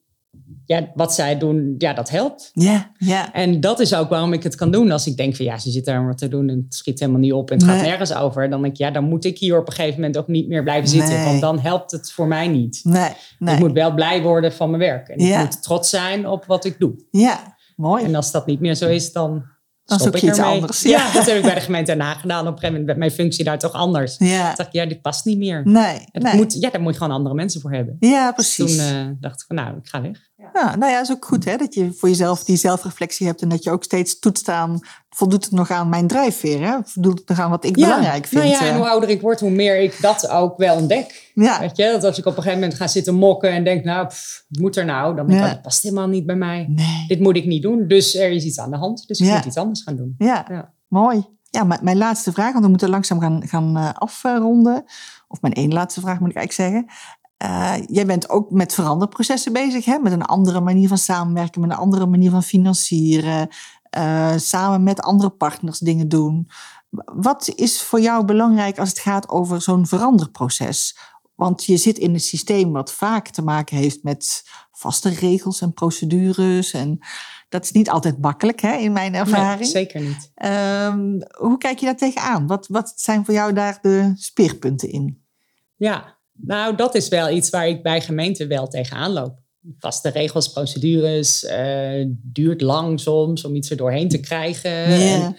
ja, 0.71 0.91
wat 0.95 1.15
zij 1.15 1.39
doen, 1.39 1.75
ja, 1.79 1.93
dat 1.93 2.11
helpt. 2.11 2.51
Ja, 2.53 2.91
ja. 2.99 3.33
En 3.33 3.61
dat 3.61 3.81
is 3.81 3.95
ook 3.95 4.09
waarom 4.09 4.33
ik 4.33 4.43
het 4.43 4.55
kan 4.55 4.71
doen. 4.71 4.91
Als 4.91 5.07
ik 5.07 5.17
denk 5.17 5.37
van 5.37 5.45
ja, 5.45 5.59
ze 5.59 5.71
zitten 5.71 5.95
daar 5.95 6.07
wat 6.07 6.19
te 6.19 6.29
doen 6.29 6.49
en 6.49 6.57
het 6.65 6.75
schiet 6.75 7.01
helemaal 7.01 7.21
niet 7.21 7.33
op 7.33 7.51
en 7.51 7.57
het 7.59 7.67
gaat 7.67 7.83
nergens 7.83 8.15
over. 8.15 8.51
Dan 8.51 8.63
denk 8.63 8.73
ik, 8.73 8.79
ja, 8.79 8.91
dan 8.91 9.05
moet 9.05 9.25
ik 9.25 9.39
hier 9.39 9.59
op 9.59 9.67
een 9.67 9.73
gegeven 9.73 9.95
moment 10.01 10.19
ook 10.19 10.27
niet 10.29 10.49
meer 10.49 10.63
blijven 10.63 10.89
zitten. 10.89 11.15
Nee. 11.15 11.25
Want 11.25 11.41
dan 11.41 11.59
helpt 11.59 11.91
het 11.91 12.13
voor 12.13 12.27
mij 12.27 12.49
niet. 12.49 12.81
Nee, 12.83 13.11
nee. 13.39 13.55
Ik 13.55 13.61
moet 13.61 13.73
wel 13.73 13.95
blij 13.95 14.23
worden 14.23 14.53
van 14.53 14.71
mijn 14.71 14.83
werk. 14.83 15.09
En 15.09 15.19
ik 15.19 15.39
moet 15.39 15.63
trots 15.63 15.91
zijn 15.91 16.27
op 16.27 16.45
wat 16.45 16.65
ik 16.65 16.79
doe. 16.79 16.93
Ja, 17.11 17.57
mooi. 17.77 18.05
En 18.05 18.15
als 18.15 18.31
dat 18.31 18.47
niet 18.47 18.61
meer 18.61 18.75
zo 18.75 18.89
is, 18.89 19.13
dan, 19.13 19.31
Dan 19.85 19.99
stop 19.99 20.01
zoek 20.01 20.15
ik 20.17 20.21
je 20.21 20.27
iets 20.29 20.39
ermee. 20.39 20.55
anders, 20.55 20.83
Ja. 20.83 20.91
ja. 20.91 21.13
dat 21.13 21.27
heb 21.27 21.37
ik 21.37 21.43
bij 21.43 21.55
de 21.55 21.61
gemeente 21.61 21.97
Haag 21.99 22.21
gedaan. 22.21 22.41
Op 22.41 22.47
een 22.47 22.53
gegeven 22.53 22.69
moment 22.71 22.87
werd 22.87 22.99
mijn 22.99 23.11
functie 23.11 23.45
daar 23.45 23.59
toch 23.59 23.73
anders. 23.73 24.17
Ja, 24.19 24.27
Toen 24.47 24.55
dacht 24.57 24.69
ik, 24.69 24.73
ja, 24.73 24.87
dit 24.87 25.03
past 25.03 25.25
niet 25.25 25.39
meer. 25.39 25.61
nee, 25.65 25.99
nee. 26.13 26.35
moet, 26.35 26.57
ja, 26.61 26.71
daar 26.71 26.81
moet 26.81 26.93
je 26.93 26.99
gewoon 26.99 27.17
andere 27.17 27.35
mensen 27.35 27.61
voor 27.61 27.73
hebben. 27.73 27.97
Ja, 28.01 28.33
Dus 28.33 28.55
precies. 28.55 28.77
toen 28.77 28.87
eh, 28.87 29.07
dacht 29.21 29.41
ik 29.41 29.47
van, 29.47 29.57
nou, 29.57 29.77
ik 29.77 29.89
ga 29.89 30.03
weg. 30.03 30.29
Ja, 30.55 30.77
nou 30.77 30.91
ja, 30.91 30.99
dat 30.99 31.09
is 31.09 31.15
ook 31.15 31.25
goed 31.25 31.45
hè, 31.45 31.57
dat 31.57 31.75
je 31.75 31.93
voor 31.93 32.09
jezelf 32.09 32.45
die 32.45 32.57
zelfreflectie 32.57 33.27
hebt 33.27 33.43
en 33.43 33.49
dat 33.49 33.65
je 33.65 33.71
ook 33.71 33.85
steeds 33.85 34.19
toetst 34.19 34.49
aan, 34.49 34.81
voldoet 35.11 35.45
het 35.45 35.53
nog 35.53 35.71
aan 35.71 35.89
mijn 35.89 36.07
drijfveer, 36.07 36.67
hè? 36.67 36.77
voldoet 36.85 37.19
het 37.19 37.29
nog 37.29 37.39
aan 37.39 37.51
wat 37.51 37.65
ik 37.65 37.73
belangrijk 37.73 38.27
vind. 38.27 38.43
Nou 38.43 38.55
ja, 38.55 38.61
en 38.61 38.69
eh. 38.69 38.77
hoe 38.77 38.89
ouder 38.89 39.09
ik 39.09 39.21
word, 39.21 39.41
hoe 39.41 39.51
meer 39.51 39.81
ik 39.81 39.99
dat 40.01 40.29
ook 40.29 40.57
wel 40.57 40.77
ontdek. 40.77 41.31
ja, 41.35 41.61
Weet 41.61 41.77
je, 41.77 41.85
dat 41.85 42.05
als 42.05 42.19
ik 42.19 42.27
op 42.27 42.37
een 42.37 42.43
gegeven 42.43 42.61
moment 42.61 42.79
ga 42.79 42.87
zitten 42.87 43.15
mokken 43.15 43.51
en 43.51 43.65
denk, 43.65 43.85
nou, 43.85 44.07
pff, 44.07 44.45
moet 44.49 44.77
er 44.77 44.85
nou? 44.85 45.17
Dan 45.17 45.27
denk 45.27 45.45
ik, 45.45 45.51
dat 45.51 45.63
past 45.63 45.83
helemaal 45.83 46.09
niet 46.09 46.27
bij 46.27 46.37
mij. 46.37 46.67
nee, 46.69 47.05
Dit 47.07 47.21
moet 47.21 47.37
ik 47.37 47.45
niet 47.45 47.63
doen, 47.63 47.87
dus 47.89 48.17
er 48.17 48.31
is 48.31 48.45
iets 48.45 48.59
aan 48.59 48.71
de 48.71 48.77
hand. 48.77 49.07
Dus 49.07 49.21
ik 49.21 49.33
moet 49.33 49.45
iets 49.45 49.57
anders 49.57 49.83
gaan 49.83 49.97
doen. 49.97 50.15
ja, 50.19 50.47
Ja. 50.49 50.73
mooi. 50.89 51.39
Ja, 51.51 51.65
mijn, 51.65 51.81
mijn 51.83 51.97
laatste 51.97 52.33
vraag, 52.33 52.53
want 52.53 52.65
we 52.65 52.71
moeten 52.71 52.89
langzaam 52.91 53.21
gaan, 53.21 53.43
gaan 53.47 53.77
eh, 53.77 53.91
afronden. 53.93 54.85
Of 55.29 55.41
mijn 55.41 55.55
één 55.55 55.73
laatste 55.73 56.01
vraag 56.01 56.21
moet 56.21 56.31
ik 56.31 56.37
eigenlijk 56.37 56.73
zeggen. 56.73 56.91
Eh, 57.41 57.75
jij 57.87 58.07
bent 58.07 58.29
ook 58.29 58.51
met 58.51 58.75
veranderprocessen 58.75 59.53
bezig, 59.53 59.85
hè? 59.85 59.99
met 59.99 60.13
een 60.13 60.23
andere 60.23 60.61
manier 60.61 60.89
van 60.89 60.99
samenwerken, 60.99 61.61
met 61.61 61.71
een 61.71 61.77
andere 61.77 62.07
manier 62.07 62.31
van 62.31 62.43
financieren, 62.43 63.49
eh, 63.83 64.37
samen 64.37 64.83
met 64.83 65.01
andere 65.01 65.31
partners 65.31 65.79
dingen 65.79 66.09
doen. 66.09 66.49
Wat 67.05 67.53
is 67.55 67.83
voor 67.83 68.01
jou 68.01 68.25
belangrijk 68.25 68.79
als 68.79 68.89
het 68.89 68.99
gaat 68.99 69.29
over 69.29 69.63
zo'n 69.63 69.87
veranderproces? 69.87 70.99
Want 71.35 71.65
je 71.65 71.77
zit 71.77 71.99
in 71.99 72.15
een 72.15 72.21
systeem 72.21 72.73
wat 72.73 72.93
vaak 72.93 73.29
te 73.29 73.43
maken 73.43 73.77
heeft 73.77 74.03
met 74.03 74.49
vaste 74.73 75.09
regels 75.09 75.61
en 75.61 75.73
procedures. 75.73 76.73
En 76.73 76.99
dat 77.49 77.65
is 77.65 77.73
niet 77.73 77.91
altijd 77.91 78.21
makkelijk 78.21 78.61
hè, 78.61 78.77
in 78.77 78.93
mijn 78.93 79.15
ervaring. 79.15 79.61
Nee, 79.61 79.71
zeker 79.71 80.01
niet. 80.01 80.31
Ehm, 80.35 81.21
hoe 81.39 81.59
kijk 81.59 81.79
je 81.79 81.87
daar 81.87 81.97
tegenaan? 81.97 82.47
Wat, 82.47 82.67
wat 82.67 82.93
zijn 82.97 83.25
voor 83.25 83.35
jou 83.35 83.53
daar 83.53 83.79
de 83.83 84.13
speerpunten 84.15 84.91
in? 84.91 85.25
Ja, 85.77 86.19
nou 86.47 86.77
dat 86.77 86.95
is 86.95 87.09
wel 87.09 87.31
iets 87.31 87.51
waar 87.51 87.69
ik 87.69 87.83
bij 87.83 88.01
gemeenten 88.01 88.49
wel 88.49 88.69
tegenaan 88.69 89.13
loop. 89.13 89.39
Vaste 89.79 90.09
regels, 90.09 90.53
procedures, 90.53 91.45
eh, 91.45 92.05
duurt 92.09 92.61
lang 92.61 93.01
soms 93.01 93.45
om 93.45 93.55
iets 93.55 93.71
er 93.71 93.77
doorheen 93.77 94.09
te 94.09 94.21
krijgen. 94.21 94.85
En, 94.85 95.37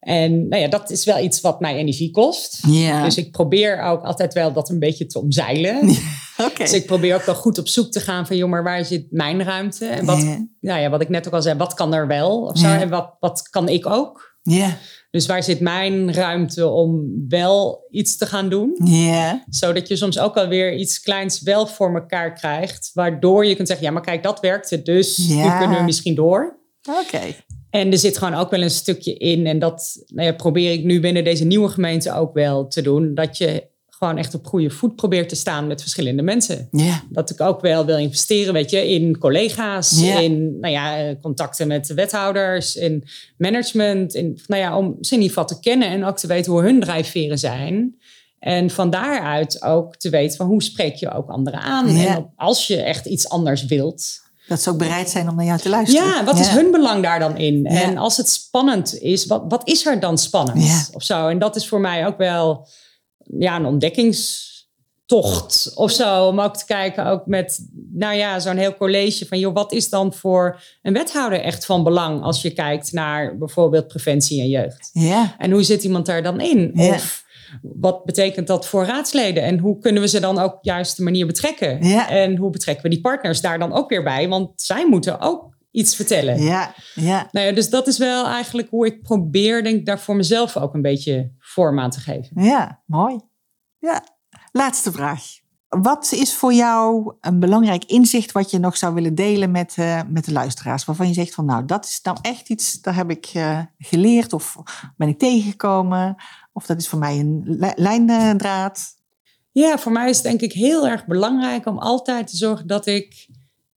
en 0.00 0.48
nou 0.48 0.62
ja, 0.62 0.68
dat 0.68 0.90
is 0.90 1.04
wel 1.04 1.24
iets 1.24 1.40
wat 1.40 1.60
mij 1.60 1.76
energie 1.76 2.10
kost. 2.10 2.62
Dus 3.04 3.16
ik 3.16 3.30
probeer 3.30 3.82
ook 3.82 4.04
altijd 4.04 4.34
wel 4.34 4.52
dat 4.52 4.68
een 4.68 4.78
beetje 4.78 5.06
te 5.06 5.20
omzeilen. 5.20 5.80
Dus 6.58 6.72
ik 6.72 6.86
probeer 6.86 7.14
ook 7.14 7.24
wel 7.24 7.34
goed 7.34 7.58
op 7.58 7.68
zoek 7.68 7.90
te 7.90 8.00
gaan 8.00 8.26
van, 8.26 8.36
joh, 8.36 8.50
maar 8.50 8.62
waar 8.62 8.84
zit 8.84 9.06
mijn 9.10 9.42
ruimte? 9.42 9.86
En 9.86 10.04
wat, 10.04 10.18
nou 10.60 10.80
ja, 10.80 10.90
wat 10.90 11.00
ik 11.00 11.08
net 11.08 11.26
ook 11.26 11.32
al 11.32 11.42
zei, 11.42 11.58
wat 11.58 11.74
kan 11.74 11.94
er 11.94 12.06
wel? 12.06 12.40
Of 12.40 12.58
zo. 12.58 12.66
En 12.66 12.88
wat, 12.88 13.16
wat 13.20 13.48
kan 13.48 13.68
ik 13.68 13.86
ook? 13.86 14.36
Ja. 14.42 14.78
Dus 15.12 15.26
waar 15.26 15.42
zit 15.42 15.60
mijn 15.60 16.12
ruimte 16.14 16.68
om 16.68 17.04
wel 17.28 17.86
iets 17.90 18.16
te 18.16 18.26
gaan 18.26 18.48
doen? 18.48 18.76
Zodat 19.48 19.88
je 19.88 19.96
soms 19.96 20.18
ook 20.18 20.36
alweer 20.36 20.74
iets 20.74 21.00
kleins 21.00 21.40
wel 21.40 21.66
voor 21.66 21.94
elkaar 21.94 22.32
krijgt. 22.34 22.90
Waardoor 22.94 23.46
je 23.46 23.54
kunt 23.54 23.68
zeggen, 23.68 23.86
ja, 23.86 23.92
maar 23.92 24.02
kijk, 24.02 24.22
dat 24.22 24.40
werkte. 24.40 24.82
Dus 24.82 25.16
Ja. 25.28 25.52
nu 25.52 25.58
kunnen 25.58 25.78
we 25.78 25.84
misschien 25.84 26.14
door. 26.14 26.58
Oké. 27.00 27.20
En 27.70 27.92
er 27.92 27.98
zit 27.98 28.18
gewoon 28.18 28.34
ook 28.34 28.50
wel 28.50 28.62
een 28.62 28.70
stukje 28.70 29.14
in. 29.14 29.46
En 29.46 29.58
dat 29.58 30.04
nou 30.06 30.26
ja, 30.26 30.34
probeer 30.34 30.72
ik 30.72 30.84
nu 30.84 31.00
binnen 31.00 31.24
deze 31.24 31.44
nieuwe 31.44 31.68
gemeente 31.68 32.12
ook 32.12 32.34
wel 32.34 32.66
te 32.68 32.82
doen. 32.82 33.14
Dat 33.14 33.38
je 33.38 33.70
gewoon 34.02 34.18
echt 34.18 34.34
op 34.34 34.46
goede 34.46 34.70
voet 34.70 34.96
probeert 34.96 35.28
te 35.28 35.34
staan 35.34 35.66
met 35.66 35.80
verschillende 35.80 36.22
mensen. 36.22 36.68
Ja. 36.70 37.02
Dat 37.08 37.30
ik 37.30 37.40
ook 37.40 37.60
wel 37.60 37.84
wil 37.84 37.98
investeren, 37.98 38.52
weet 38.52 38.70
je, 38.70 38.88
in 38.88 39.18
collega's, 39.18 40.02
in 40.02 40.58
nou 40.60 40.72
ja, 40.72 40.98
eh, 40.98 41.14
contacten 41.20 41.66
met 41.68 41.86
de 41.86 41.94
wethouders, 41.94 42.76
in 42.76 43.04
management. 43.36 44.14
In, 44.14 44.40
nou 44.46 44.62
ja, 44.62 44.76
om 44.78 44.96
ze 45.00 45.14
in 45.14 45.20
ieder 45.20 45.36
geval 45.38 45.56
te 45.56 45.60
kennen 45.60 45.88
en 45.88 46.04
ook 46.04 46.16
te 46.18 46.26
weten 46.26 46.52
hoe 46.52 46.62
hun 46.62 46.80
drijfveren 46.80 47.38
zijn. 47.38 47.96
En 48.38 48.70
van 48.70 48.90
daaruit 48.90 49.62
ook 49.62 49.96
te 49.96 50.10
weten 50.10 50.36
van 50.36 50.46
hoe 50.46 50.62
spreek 50.62 50.94
je 50.94 51.12
ook 51.12 51.28
anderen 51.28 51.60
aan. 51.60 51.88
En 51.88 52.32
als 52.36 52.66
je 52.66 52.82
echt 52.82 53.06
iets 53.06 53.28
anders 53.28 53.64
wilt, 53.64 54.20
Dat 54.48 54.62
ze 54.62 54.70
ook 54.70 54.78
bereid 54.78 55.10
zijn 55.10 55.28
om 55.28 55.36
naar 55.36 55.44
jou 55.44 55.58
te 55.58 55.68
luisteren. 55.68 56.06
ja, 56.06 56.24
wat 56.24 56.38
is 56.38 56.48
hun 56.48 56.70
belang 56.70 57.02
daar 57.02 57.18
dan 57.18 57.36
in? 57.36 57.62
Ja. 57.62 57.82
En 57.82 57.98
als 57.98 58.16
het 58.16 58.28
spannend 58.28 58.98
is, 58.98 59.26
wat, 59.26 59.42
wat 59.48 59.68
is 59.68 59.86
er 59.86 60.00
dan 60.00 60.18
spannend? 60.18 60.66
Ja. 60.66 60.86
Of 60.92 61.02
zo. 61.02 61.28
En 61.28 61.38
dat 61.38 61.56
is 61.56 61.68
voor 61.68 61.80
mij 61.80 62.06
ook 62.06 62.18
wel 62.18 62.68
ja, 63.38 63.56
een 63.56 63.64
ontdekkingstocht 63.64 65.72
of 65.74 65.90
zo. 65.90 66.26
Om 66.26 66.40
ook 66.40 66.56
te 66.56 66.64
kijken, 66.64 67.06
ook 67.06 67.26
met, 67.26 67.68
nou 67.92 68.16
ja, 68.16 68.38
zo'n 68.38 68.56
heel 68.56 68.76
college 68.76 69.26
van, 69.26 69.38
joh, 69.38 69.54
wat 69.54 69.72
is 69.72 69.88
dan 69.88 70.14
voor 70.14 70.62
een 70.82 70.92
wethouder 70.92 71.40
echt 71.40 71.66
van 71.66 71.84
belang 71.84 72.22
als 72.22 72.42
je 72.42 72.50
kijkt 72.50 72.92
naar 72.92 73.38
bijvoorbeeld 73.38 73.88
preventie 73.88 74.40
en 74.40 74.48
jeugd? 74.48 74.90
Ja. 74.92 75.34
En 75.38 75.50
hoe 75.50 75.62
zit 75.62 75.84
iemand 75.84 76.06
daar 76.06 76.22
dan 76.22 76.40
in? 76.40 76.70
Ja. 76.74 76.94
Of 76.94 77.24
wat 77.62 78.04
betekent 78.04 78.46
dat 78.46 78.66
voor 78.66 78.84
raadsleden? 78.84 79.42
En 79.42 79.58
hoe 79.58 79.78
kunnen 79.78 80.02
we 80.02 80.08
ze 80.08 80.20
dan 80.20 80.38
ook 80.38 80.58
juist 80.60 80.96
de 80.96 81.02
manier 81.02 81.26
betrekken? 81.26 81.86
Ja. 81.86 82.08
En 82.08 82.36
hoe 82.36 82.50
betrekken 82.50 82.84
we 82.84 82.90
die 82.90 83.00
partners 83.00 83.40
daar 83.40 83.58
dan 83.58 83.72
ook 83.72 83.88
weer 83.88 84.02
bij? 84.02 84.28
Want 84.28 84.50
zij 84.56 84.88
moeten 84.88 85.20
ook 85.20 85.51
iets 85.72 85.96
vertellen. 85.96 86.42
Ja. 86.42 86.74
Ja. 86.94 87.28
Nou 87.30 87.46
ja, 87.46 87.52
dus 87.52 87.70
dat 87.70 87.86
is 87.86 87.98
wel 87.98 88.26
eigenlijk 88.26 88.68
hoe 88.70 88.86
ik 88.86 89.02
probeer, 89.02 89.62
denk 89.62 89.78
ik, 89.78 89.86
daar 89.86 90.00
voor 90.00 90.16
mezelf 90.16 90.56
ook 90.56 90.74
een 90.74 90.82
beetje 90.82 91.30
vorm 91.38 91.80
aan 91.80 91.90
te 91.90 92.00
geven. 92.00 92.42
Ja. 92.42 92.82
Mooi. 92.86 93.20
Ja. 93.78 94.04
Laatste 94.52 94.92
vraag. 94.92 95.22
Wat 95.68 96.12
is 96.12 96.34
voor 96.34 96.52
jou 96.52 97.14
een 97.20 97.40
belangrijk 97.40 97.84
inzicht 97.84 98.32
wat 98.32 98.50
je 98.50 98.58
nog 98.58 98.76
zou 98.76 98.94
willen 98.94 99.14
delen 99.14 99.50
met, 99.50 99.74
eh, 99.76 100.00
met 100.08 100.24
de 100.24 100.32
luisteraars? 100.32 100.84
Waarvan 100.84 101.08
je 101.08 101.14
zegt 101.14 101.34
van 101.34 101.44
nou, 101.44 101.64
dat 101.64 101.84
is 101.84 102.00
nou 102.02 102.18
echt 102.22 102.48
iets, 102.48 102.80
daar 102.80 102.94
heb 102.94 103.10
ik 103.10 103.26
eh, 103.26 103.58
geleerd 103.78 104.32
of 104.32 104.56
ben 104.96 105.08
ik 105.08 105.18
tegengekomen. 105.18 106.16
Of 106.52 106.66
dat 106.66 106.78
is 106.78 106.88
voor 106.88 106.98
mij 106.98 107.18
een 107.18 107.42
li- 107.44 107.72
lijndraad. 107.76 108.80
Ja, 109.52 109.78
voor 109.78 109.92
mij 109.92 110.08
is 110.08 110.16
het 110.16 110.24
denk 110.24 110.40
ik 110.40 110.52
heel 110.52 110.88
erg 110.88 111.06
belangrijk 111.06 111.66
om 111.66 111.78
altijd 111.78 112.26
te 112.26 112.36
zorgen 112.36 112.66
dat 112.66 112.86
ik 112.86 113.28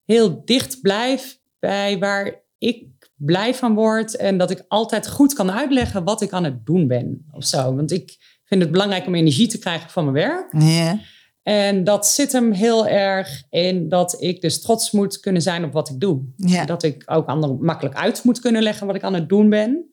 heel 0.06 0.42
dicht 0.46 0.82
blijf 0.82 1.40
bij 1.60 2.00
waar 2.00 2.44
ik 2.58 2.88
blij 3.16 3.54
van 3.54 3.74
word. 3.76 4.16
En 4.16 4.38
dat 4.38 4.52
ik 4.52 4.66
altijd 4.68 5.10
goed 5.10 5.34
kan 5.34 5.52
uitleggen 5.52 6.04
wat 6.04 6.22
ik 6.22 6.32
aan 6.32 6.44
het 6.44 6.66
doen 6.66 6.88
ben 6.88 7.26
of 7.32 7.46
zo. 7.46 7.76
Want 7.76 7.92
ik 7.92 8.18
vind 8.46 8.62
het 8.62 8.72
belangrijk 8.72 9.08
om 9.08 9.16
energie 9.16 9.48
te 9.48 9.60
krijgen 9.60 9.90
van 9.90 10.12
mijn 10.12 10.28
werk. 10.28 10.54
Ja. 10.58 11.00
En 11.44 11.84
dat 11.84 12.08
zit 12.08 12.32
hem 12.32 12.52
heel 12.52 12.88
erg 12.88 13.44
in 13.50 13.90
dat 13.90 14.22
ik 14.22 14.42
dus 14.42 14.62
trots 14.62 14.92
moet 14.92 15.20
kunnen 15.20 15.42
zijn 15.42 15.64
op 15.64 15.74
wat 15.74 15.90
ik 15.90 16.00
doe. 16.00 16.22
Ja. 16.36 16.66
Dat 16.66 16.84
ik 16.84 17.04
ook 17.06 17.28
anderen 17.28 17.58
makkelijk 17.66 17.96
uit 17.96 18.24
moet 18.24 18.40
kunnen 18.40 18.64
leggen 18.64 18.88
wat 18.88 18.96
ik 18.96 19.04
aan 19.04 19.14
het 19.14 19.30
doen 19.30 19.50
ben. 19.50 19.92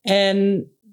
En 0.00 0.36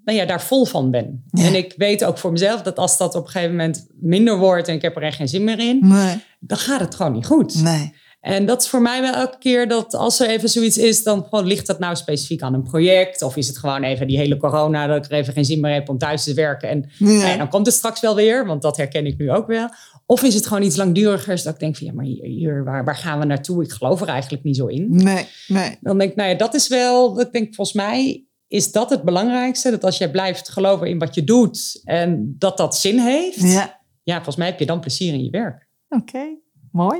nou 0.04 0.18
ja, 0.18 0.26
daar 0.26 0.42
vol 0.42 0.66
van 0.66 0.92
ben. 0.92 1.24
Ja. 1.32 1.46
En 1.46 1.56
ik 1.56 1.74
weet 1.78 2.04
ook 2.04 2.18
voor 2.18 2.32
mezelf 2.32 2.62
dat 2.62 2.78
als 2.78 2.98
dat 2.98 3.16
op 3.16 3.26
een 3.26 3.30
gegeven 3.30 3.56
moment 3.56 3.88
minder 4.00 4.38
wordt 4.38 4.68
en 4.68 4.76
ik 4.76 4.82
heb 4.82 4.96
er 4.96 5.04
echt 5.04 5.16
geen 5.16 5.28
zin 5.28 5.44
meer 5.44 5.60
in, 5.60 5.80
Nee. 5.82 6.24
dan 6.40 6.58
gaat 6.58 6.80
het 6.80 6.96
gewoon 6.96 7.12
niet 7.12 7.26
goed. 7.26 7.64
Nee. 7.64 7.94
En 8.20 8.46
dat 8.46 8.62
is 8.62 8.68
voor 8.70 8.82
mij 8.82 9.02
wel 9.02 9.14
elke 9.14 9.38
keer 9.38 9.68
dat 9.68 9.94
als 9.94 10.20
er 10.20 10.30
even 10.30 10.50
zoiets 10.50 10.78
is, 10.78 11.04
dan 11.04 11.24
gewoon 11.30 11.46
ligt 11.48 11.68
dat 11.68 11.80
nou 11.80 11.96
specifiek 11.96 12.42
aan 12.42 12.54
een 12.54 12.64
project? 12.64 13.22
Of 13.22 13.36
is 13.36 13.48
het 13.48 13.58
gewoon 13.58 13.84
even 13.84 14.08
die 14.08 14.18
hele 14.18 14.38
corona, 14.38 14.88
dat 14.88 15.06
ik 15.06 15.12
er 15.12 15.18
even 15.18 15.34
geen 15.34 15.46
zin 15.46 15.60
meer 15.60 15.74
heb 15.74 15.90
om 15.90 15.98
thuis 15.98 16.24
te 16.24 16.34
werken? 16.34 16.70
En 16.70 16.90
Ja. 16.98 17.32
en 17.32 17.38
dan 17.38 17.50
komt 17.50 17.66
het 17.66 17.76
straks 17.76 18.00
wel 18.02 18.16
weer, 18.16 18.46
want 18.46 18.62
dat 18.62 18.78
herken 18.78 19.06
ik 19.06 19.18
nu 19.18 19.32
ook 19.32 19.48
wel. 19.48 19.70
Of 20.06 20.24
is 20.24 20.34
het 20.34 20.48
gewoon 20.48 20.64
iets 20.64 20.76
langdurigers 20.76 21.44
dat 21.44 21.54
ik 21.54 21.60
denk 21.60 21.78
van 21.78 21.88
ja, 21.88 21.94
maar 21.94 22.06
hier, 22.06 22.24
hier, 22.26 22.64
waar, 22.64 22.84
waar 22.86 22.96
gaan 22.96 23.20
we 23.20 23.26
naartoe? 23.26 23.64
Ik 23.64 23.72
geloof 23.72 24.02
er 24.02 24.08
eigenlijk 24.08 24.44
niet 24.44 24.56
zo 24.56 24.66
in. 24.66 24.88
Nee. 24.90 25.26
Nee. 25.48 25.78
Dan 25.82 25.98
denk 25.98 26.10
ik, 26.12 26.16
nou 26.16 26.30
ja, 26.30 26.36
dat 26.36 26.54
is 26.54 26.68
wel, 26.68 27.14
dat 27.14 27.26
ik 27.26 27.32
denk 27.32 27.56
volgens 27.56 27.78
mij 27.78 28.26
is 28.48 28.72
dat 28.72 28.90
het 28.90 29.04
belangrijkste. 29.04 29.70
Dat 29.72 29.84
als 29.84 29.98
jij 29.98 30.12
blijft 30.12 30.50
geloven 30.50 30.88
in 30.88 30.98
wat 31.00 31.16
je 31.16 31.24
doet 31.24 31.82
en 31.84 32.36
dat 32.38 32.58
dat 32.58 32.76
zin 32.78 33.00
heeft. 33.00 33.42
Ja, 33.42 33.80
Ja. 34.04 34.16
volgens 34.16 34.36
mij 34.36 34.48
heb 34.48 34.60
je 34.60 34.66
dan 34.66 34.80
plezier 34.80 35.14
in 35.14 35.24
je 35.24 35.30
werk. 35.30 35.68
Oké. 35.90 36.38
Mooi. 36.72 37.00